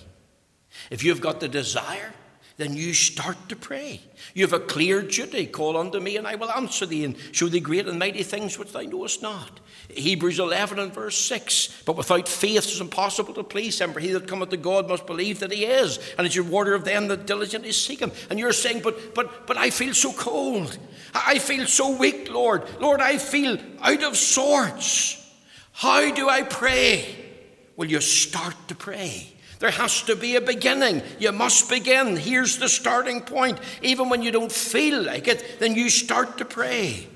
If 0.91 1.03
you've 1.03 1.21
got 1.21 1.41
the 1.41 1.49
desire, 1.49 2.13
then 2.57 2.75
you 2.75 2.95
start 2.95 3.37
to 3.49 3.57
pray. 3.57 4.01
You 4.35 4.45
have 4.45 4.53
a 4.53 4.61
clear 4.61 5.03
duty. 5.03 5.47
Call 5.47 5.77
unto 5.77 6.01
me, 6.01 6.17
and 6.17 6.27
I 6.27 6.37
will 6.37 6.51
answer 6.51 6.87
thee, 6.87 7.05
and 7.05 7.17
show 7.33 7.49
thee 7.49 7.61
great 7.61 7.87
and 7.87 7.99
mighty 7.99 8.23
things 8.23 8.59
which 8.59 8.73
thou 8.73 8.83
knowest 8.83 9.23
not. 9.23 9.61
Hebrews 9.89 10.39
11 10.39 10.79
and 10.79 10.93
verse 10.93 11.17
6. 11.17 11.83
But 11.85 11.97
without 11.97 12.29
faith 12.29 12.59
it 12.59 12.73
is 12.73 12.81
impossible 12.81 13.35
to 13.35 13.45
please 13.45 13.81
him, 13.81 13.93
for 13.93 14.01
he 14.01 14.13
that 14.13 14.29
cometh 14.29 14.51
to 14.51 14.57
God 14.57 14.89
must 14.89 15.07
believe 15.07 15.41
that 15.41 15.53
he 15.53 15.65
is, 15.65 15.99
and 16.19 16.27
is 16.27 16.37
rewarder 16.37 16.75
of 16.75 16.85
them 16.85 17.09
that 17.09 17.27
diligently 17.27 17.73
seek 17.73 18.01
him. 18.01 18.13
And 18.31 18.39
you're 18.39 18.53
saying, 18.53 18.83
but, 18.83 19.15
but, 19.15 19.47
but 19.47 19.57
I 19.57 19.71
feel 19.71 19.95
so 19.95 20.13
cold. 20.13 20.77
I 21.15 21.39
feel 21.39 21.67
so 21.67 21.97
weak, 21.97 22.31
Lord. 22.31 22.65
Lord, 22.81 23.01
I 23.01 23.19
feel 23.19 23.59
out 23.81 24.03
of 24.03 24.17
sorts. 24.17 25.23
How 25.73 26.13
do 26.15 26.29
I 26.29 26.43
pray? 26.43 27.15
Will 27.77 27.91
you 27.91 28.01
start 28.01 28.55
to 28.69 28.75
pray? 28.75 29.29
There 29.59 29.71
has 29.71 30.03
to 30.03 30.17
be 30.17 30.37
a 30.37 30.41
beginning. 30.41 31.03
You 31.19 31.33
must 31.33 31.71
begin. 31.71 32.17
Here's 32.17 32.59
the 32.59 32.69
starting 32.69 33.23
point. 33.23 33.59
Even 33.83 34.09
when 34.09 34.23
you 34.23 34.31
don't 34.31 34.53
feel 34.53 35.03
like 35.03 35.29
it, 35.29 35.59
then 35.61 35.75
you 35.75 35.89
start 35.89 36.39
to 36.39 36.45
pray. 36.45 37.07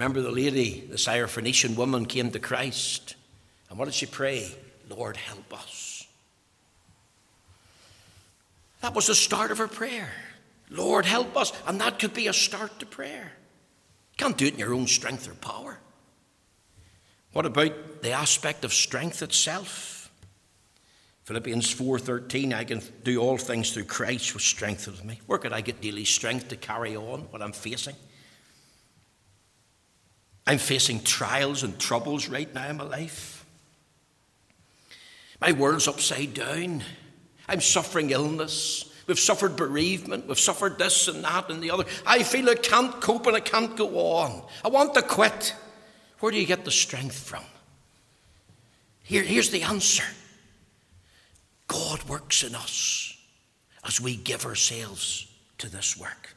Remember 0.00 0.22
the 0.22 0.30
lady, 0.30 0.86
the 0.88 0.96
Syrophoenician 0.96 1.76
woman, 1.76 2.06
came 2.06 2.30
to 2.30 2.38
Christ. 2.38 3.16
And 3.68 3.78
what 3.78 3.84
did 3.84 3.92
she 3.92 4.06
pray? 4.06 4.50
Lord, 4.88 5.18
help 5.18 5.52
us. 5.52 6.06
That 8.80 8.94
was 8.94 9.08
the 9.08 9.14
start 9.14 9.50
of 9.50 9.58
her 9.58 9.68
prayer. 9.68 10.08
Lord, 10.70 11.04
help 11.04 11.36
us. 11.36 11.52
And 11.66 11.82
that 11.82 11.98
could 11.98 12.14
be 12.14 12.28
a 12.28 12.32
start 12.32 12.78
to 12.78 12.86
prayer. 12.86 13.32
You 14.12 14.16
can't 14.16 14.38
do 14.38 14.46
it 14.46 14.54
in 14.54 14.58
your 14.58 14.72
own 14.72 14.86
strength 14.86 15.28
or 15.28 15.34
power. 15.34 15.78
What 17.34 17.44
about 17.44 18.00
the 18.00 18.12
aspect 18.12 18.64
of 18.64 18.72
strength 18.72 19.20
itself? 19.20 20.10
Philippians 21.24 21.70
4:13, 21.74 22.54
I 22.54 22.64
can 22.64 22.80
do 23.04 23.18
all 23.20 23.36
things 23.36 23.72
through 23.72 23.84
Christ 23.84 24.32
which 24.32 24.48
strengthens 24.48 25.04
me. 25.04 25.20
Where 25.26 25.38
could 25.38 25.52
I 25.52 25.60
get 25.60 25.82
daily 25.82 26.06
strength 26.06 26.48
to 26.48 26.56
carry 26.56 26.96
on 26.96 27.24
what 27.30 27.42
I'm 27.42 27.52
facing? 27.52 27.96
I'm 30.50 30.58
facing 30.58 31.04
trials 31.04 31.62
and 31.62 31.78
troubles 31.78 32.28
right 32.28 32.52
now 32.52 32.70
in 32.70 32.78
my 32.78 32.82
life. 32.82 33.46
My 35.40 35.52
world's 35.52 35.86
upside 35.86 36.34
down. 36.34 36.82
I'm 37.48 37.60
suffering 37.60 38.10
illness. 38.10 38.92
We've 39.06 39.16
suffered 39.16 39.54
bereavement. 39.54 40.26
We've 40.26 40.36
suffered 40.36 40.76
this 40.76 41.06
and 41.06 41.22
that 41.22 41.50
and 41.50 41.62
the 41.62 41.70
other. 41.70 41.84
I 42.04 42.24
feel 42.24 42.50
I 42.50 42.56
can't 42.56 43.00
cope 43.00 43.28
and 43.28 43.36
I 43.36 43.40
can't 43.40 43.76
go 43.76 43.96
on. 44.16 44.42
I 44.64 44.70
want 44.70 44.92
to 44.94 45.02
quit. 45.02 45.54
Where 46.18 46.32
do 46.32 46.40
you 46.40 46.46
get 46.46 46.64
the 46.64 46.72
strength 46.72 47.16
from? 47.16 47.44
Here, 49.04 49.22
here's 49.22 49.50
the 49.50 49.62
answer 49.62 50.02
God 51.68 52.02
works 52.08 52.42
in 52.42 52.56
us 52.56 53.16
as 53.84 54.00
we 54.00 54.16
give 54.16 54.46
ourselves 54.46 55.28
to 55.58 55.68
this 55.70 55.96
work. 55.96 56.34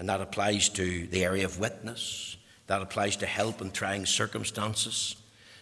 And 0.00 0.08
that 0.08 0.20
applies 0.20 0.68
to 0.70 1.06
the 1.06 1.22
area 1.24 1.44
of 1.44 1.60
witness, 1.60 2.36
that 2.66 2.82
applies 2.82 3.16
to 3.16 3.26
help 3.26 3.60
in 3.60 3.70
trying 3.70 4.06
circumstances, 4.06 5.16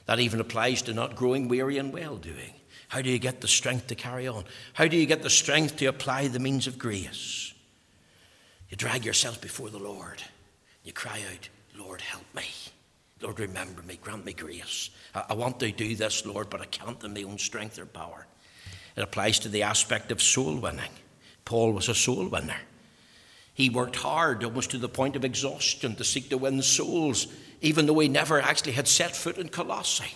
that 0.06 0.20
even 0.20 0.40
applies 0.40 0.82
to 0.82 0.94
not 0.94 1.16
growing 1.16 1.48
weary 1.48 1.78
in 1.78 1.92
well 1.92 2.16
doing. 2.16 2.54
How 2.88 3.02
do 3.02 3.10
you 3.10 3.18
get 3.18 3.40
the 3.40 3.48
strength 3.48 3.88
to 3.88 3.94
carry 3.94 4.26
on? 4.26 4.44
How 4.74 4.86
do 4.86 4.96
you 4.96 5.06
get 5.06 5.22
the 5.22 5.30
strength 5.30 5.76
to 5.78 5.86
apply 5.86 6.28
the 6.28 6.38
means 6.38 6.66
of 6.66 6.78
grace? 6.78 7.52
You 8.68 8.76
drag 8.76 9.04
yourself 9.04 9.40
before 9.40 9.70
the 9.70 9.78
Lord. 9.78 10.22
You 10.82 10.92
cry 10.92 11.22
out, 11.32 11.48
Lord, 11.76 12.00
help 12.00 12.24
me. 12.34 12.44
Lord, 13.20 13.40
remember 13.40 13.82
me. 13.82 13.98
Grant 14.00 14.24
me 14.24 14.32
grace. 14.32 14.90
I, 15.14 15.24
I 15.30 15.34
want 15.34 15.58
to 15.60 15.72
do 15.72 15.96
this, 15.96 16.26
Lord, 16.26 16.50
but 16.50 16.60
I 16.60 16.66
can't 16.66 17.02
in 17.02 17.14
my 17.14 17.22
own 17.22 17.38
strength 17.38 17.78
or 17.78 17.86
power. 17.86 18.26
It 18.96 19.02
applies 19.02 19.38
to 19.40 19.48
the 19.48 19.62
aspect 19.62 20.12
of 20.12 20.22
soul 20.22 20.56
winning. 20.56 20.90
Paul 21.44 21.72
was 21.72 21.88
a 21.88 21.94
soul 21.94 22.28
winner. 22.28 22.60
He 23.54 23.70
worked 23.70 23.96
hard, 23.96 24.44
almost 24.44 24.70
to 24.72 24.78
the 24.78 24.88
point 24.88 25.16
of 25.16 25.24
exhaustion, 25.24 25.94
to 25.96 26.04
seek 26.04 26.28
to 26.30 26.38
win 26.38 26.60
souls 26.60 27.28
even 27.64 27.86
though 27.86 27.98
he 27.98 28.08
never 28.08 28.40
actually 28.40 28.72
had 28.72 28.86
set 28.86 29.16
foot 29.16 29.38
in 29.38 29.48
Colossae. 29.48 30.14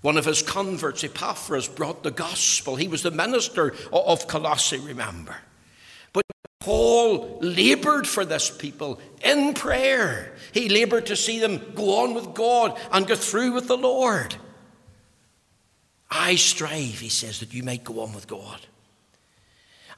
One 0.00 0.16
of 0.16 0.24
his 0.24 0.40
converts, 0.40 1.04
Epaphras, 1.04 1.68
brought 1.68 2.02
the 2.02 2.10
gospel. 2.10 2.76
He 2.76 2.88
was 2.88 3.02
the 3.02 3.10
minister 3.10 3.74
of 3.92 4.26
Colossae, 4.26 4.78
remember. 4.78 5.36
But 6.14 6.24
Paul 6.58 7.38
labored 7.42 8.06
for 8.06 8.24
this 8.24 8.50
people 8.50 8.98
in 9.22 9.52
prayer. 9.52 10.34
He 10.52 10.70
labored 10.70 11.06
to 11.06 11.16
see 11.16 11.38
them 11.38 11.60
go 11.74 12.02
on 12.02 12.14
with 12.14 12.32
God 12.32 12.78
and 12.90 13.06
go 13.06 13.14
through 13.14 13.52
with 13.52 13.68
the 13.68 13.76
Lord. 13.76 14.34
I 16.10 16.36
strive, 16.36 16.98
he 16.98 17.10
says, 17.10 17.40
that 17.40 17.52
you 17.52 17.62
might 17.62 17.84
go 17.84 18.00
on 18.00 18.14
with 18.14 18.26
God. 18.26 18.60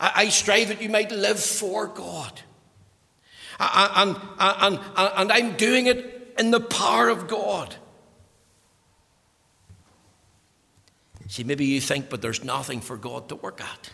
I, 0.01 0.31
strive 0.31 0.67
that 0.69 0.83
you 0.83 0.89
might 0.89 1.13
live 1.13 1.39
for 1.39 1.87
God. 1.87 2.43
And, 3.59 4.17
and, 4.39 4.79
and, 4.79 4.81
and 4.97 5.33
I'm 5.33 5.57
doing 5.57 5.87
it 5.87 6.35
in 6.39 6.51
the 6.51 6.61
power 6.61 7.09
of 7.09 7.29
God. 7.29 7.77
See, 11.29 11.45
maybe 11.45 11.65
you 11.65 11.81
think, 11.81 12.11
but 12.11 12.21
there's 12.21 12.45
nothing 12.45 12.83
for 12.83 12.99
God 12.99 13.31
to 13.31 13.37
work 13.37 13.63
at. 13.63 13.91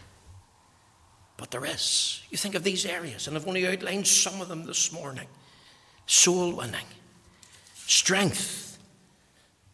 But 1.36 1.52
there 1.52 1.64
is. 1.64 2.20
You 2.30 2.36
think 2.36 2.56
of 2.56 2.64
these 2.64 2.84
areas, 2.84 3.28
and 3.28 3.36
I've 3.36 3.46
only 3.46 3.64
outlined 3.66 4.08
some 4.08 4.40
of 4.40 4.48
them 4.48 4.66
this 4.66 4.92
morning 4.92 5.28
soul 6.04 6.52
winning, 6.52 6.86
strength, 7.86 8.78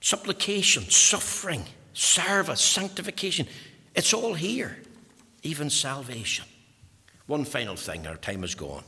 supplication, 0.00 0.82
suffering, 0.90 1.64
service, 1.94 2.60
sanctification. 2.60 3.46
It's 3.94 4.12
all 4.12 4.34
here, 4.34 4.76
even 5.42 5.70
salvation. 5.70 6.44
One 7.26 7.46
final 7.46 7.76
thing, 7.76 8.06
our 8.06 8.16
time 8.16 8.44
is 8.44 8.54
gone. 8.54 8.84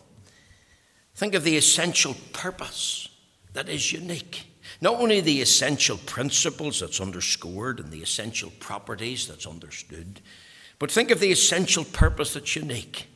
Think 1.16 1.34
of 1.34 1.44
the 1.44 1.56
essential 1.56 2.14
purpose 2.34 3.08
that 3.54 3.70
is 3.70 3.90
unique. 3.90 4.46
Not 4.82 5.00
only 5.00 5.22
the 5.22 5.40
essential 5.40 5.96
principles 5.96 6.80
that's 6.80 7.00
underscored 7.00 7.80
and 7.80 7.90
the 7.90 8.02
essential 8.02 8.52
properties 8.60 9.26
that's 9.26 9.46
understood, 9.46 10.20
but 10.78 10.90
think 10.90 11.10
of 11.10 11.18
the 11.18 11.32
essential 11.32 11.84
purpose 11.84 12.34
that's 12.34 12.54
unique. 12.54 13.08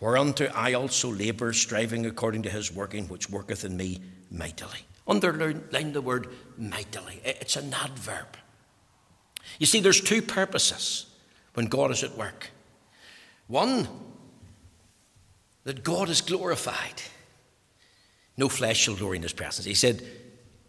Whereunto 0.00 0.50
I 0.54 0.72
also 0.72 1.12
labour, 1.12 1.52
striving 1.52 2.06
according 2.06 2.44
to 2.44 2.50
his 2.50 2.72
working, 2.72 3.06
which 3.08 3.28
worketh 3.28 3.66
in 3.66 3.76
me 3.76 4.00
mightily. 4.30 4.78
Underline 5.06 5.92
the 5.92 6.00
word 6.00 6.28
mightily. 6.56 7.20
It's 7.22 7.56
an 7.56 7.74
adverb. 7.74 8.38
You 9.58 9.66
see, 9.66 9.80
there's 9.80 10.00
two 10.00 10.22
purposes 10.22 11.04
when 11.52 11.66
God 11.66 11.90
is 11.90 12.02
at 12.02 12.16
work. 12.16 12.48
One, 13.48 13.86
that 15.64 15.82
God 15.82 16.08
is 16.08 16.20
glorified. 16.20 17.02
No 18.36 18.48
flesh 18.48 18.78
shall 18.78 18.96
glory 18.96 19.16
in 19.16 19.22
his 19.22 19.32
presence. 19.32 19.66
He 19.66 19.74
said, 19.74 20.02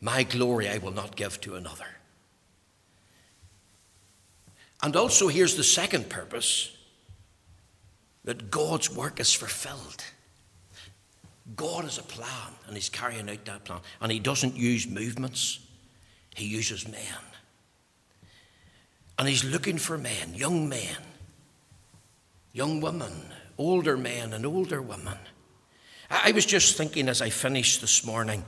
My 0.01 0.23
glory 0.23 0.67
I 0.67 0.77
will 0.79 0.91
not 0.91 1.15
give 1.15 1.39
to 1.41 1.55
another. 1.55 1.85
And 4.83 4.95
also, 4.95 5.27
here's 5.27 5.55
the 5.55 5.63
second 5.63 6.09
purpose 6.09 6.75
that 8.23 8.51
God's 8.51 8.93
work 8.93 9.19
is 9.19 9.33
fulfilled. 9.33 10.03
God 11.55 11.83
has 11.83 11.97
a 11.97 12.03
plan, 12.03 12.53
and 12.67 12.75
He's 12.75 12.89
carrying 12.89 13.29
out 13.29 13.45
that 13.45 13.65
plan. 13.65 13.79
And 13.99 14.11
He 14.11 14.19
doesn't 14.19 14.55
use 14.55 14.87
movements, 14.87 15.59
He 16.35 16.45
uses 16.45 16.87
men. 16.87 17.03
And 19.17 19.27
He's 19.27 19.43
looking 19.43 19.77
for 19.77 19.97
men, 19.97 20.33
young 20.33 20.67
men, 20.69 20.97
young 22.53 22.81
women, 22.81 23.13
older 23.61 23.97
men, 23.97 24.33
and 24.33 24.45
older 24.45 24.81
women 24.81 25.17
I 26.11 26.33
was 26.33 26.45
just 26.45 26.75
thinking 26.75 27.07
as 27.07 27.21
I 27.21 27.29
finished 27.29 27.79
this 27.79 28.05
morning, 28.05 28.43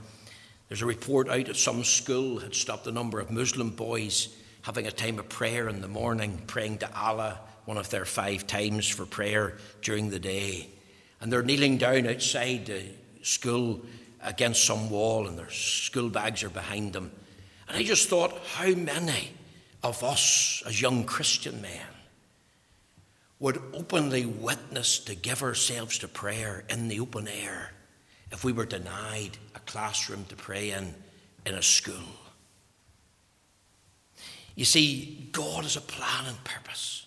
there's 0.68 0.82
a 0.82 0.86
report 0.86 1.30
out 1.30 1.48
at 1.48 1.56
some 1.56 1.82
school 1.82 2.40
had 2.40 2.54
stopped 2.54 2.86
a 2.86 2.92
number 2.92 3.20
of 3.20 3.30
Muslim 3.30 3.70
boys 3.70 4.28
having 4.60 4.86
a 4.86 4.92
time 4.92 5.18
of 5.18 5.30
prayer 5.30 5.66
in 5.70 5.80
the 5.80 5.88
morning, 5.88 6.42
praying 6.46 6.78
to 6.78 6.94
Allah 6.94 7.40
one 7.64 7.78
of 7.78 7.88
their 7.88 8.04
five 8.04 8.46
times 8.46 8.86
for 8.86 9.06
prayer 9.06 9.56
during 9.80 10.10
the 10.10 10.18
day. 10.18 10.68
And 11.22 11.32
they're 11.32 11.42
kneeling 11.42 11.78
down 11.78 12.06
outside 12.06 12.66
the 12.66 12.82
school 13.22 13.80
against 14.22 14.64
some 14.64 14.90
wall, 14.90 15.26
and 15.26 15.38
their 15.38 15.50
school 15.50 16.10
bags 16.10 16.42
are 16.42 16.50
behind 16.50 16.92
them. 16.92 17.12
And 17.66 17.78
I 17.78 17.82
just 17.82 18.10
thought, 18.10 18.38
how 18.56 18.74
many 18.74 19.30
of 19.82 20.04
us 20.04 20.62
as 20.66 20.82
young 20.82 21.04
Christian 21.04 21.62
men 21.62 21.93
would 23.40 23.60
openly 23.72 24.24
witness 24.26 24.98
to 25.00 25.14
give 25.14 25.42
ourselves 25.42 25.98
to 25.98 26.08
prayer 26.08 26.64
in 26.68 26.88
the 26.88 27.00
open 27.00 27.28
air 27.28 27.72
if 28.30 28.44
we 28.44 28.52
were 28.52 28.66
denied 28.66 29.36
a 29.54 29.60
classroom 29.60 30.24
to 30.26 30.36
pray 30.36 30.70
in 30.70 30.94
in 31.46 31.54
a 31.54 31.62
school. 31.62 31.94
You 34.54 34.64
see, 34.64 35.28
God 35.32 35.64
has 35.64 35.76
a 35.76 35.80
plan 35.80 36.26
and 36.26 36.44
purpose. 36.44 37.06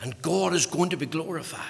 And 0.00 0.20
God 0.22 0.52
is 0.52 0.66
going 0.66 0.90
to 0.90 0.96
be 0.96 1.06
glorified. 1.06 1.62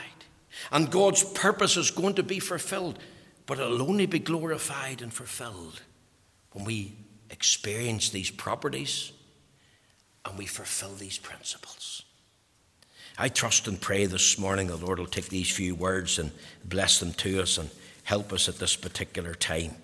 And 0.72 0.90
God's 0.90 1.22
purpose 1.22 1.76
is 1.76 1.90
going 1.90 2.14
to 2.14 2.22
be 2.22 2.40
fulfilled. 2.40 2.98
But 3.46 3.59
it'll 3.59 3.82
only 3.82 4.07
be 4.07 4.18
glorified 4.18 5.02
and 5.02 5.12
fulfilled 5.12 5.82
when 6.52 6.64
we 6.64 6.94
experience 7.30 8.09
these 8.11 8.30
properties 8.30 9.12
and 10.24 10.38
we 10.38 10.46
fulfill 10.46 10.94
these 10.94 11.18
principles. 11.18 12.03
I 13.17 13.29
trust 13.29 13.69
and 13.69 13.81
pray 13.81 14.07
this 14.07 14.39
morning 14.39 14.67
the 14.67 14.77
Lord 14.77 14.99
will 14.99 15.07
take 15.07 15.29
these 15.29 15.51
few 15.51 15.77
words 15.77 16.19
and 16.19 16.33
bless 16.65 16.99
them 16.99 17.12
to 17.15 17.43
us 17.43 17.59
and 17.59 17.71
help 18.03 18.33
us 18.33 18.49
at 18.49 18.59
this 18.59 18.75
particular 18.75 19.35
time. 19.35 19.77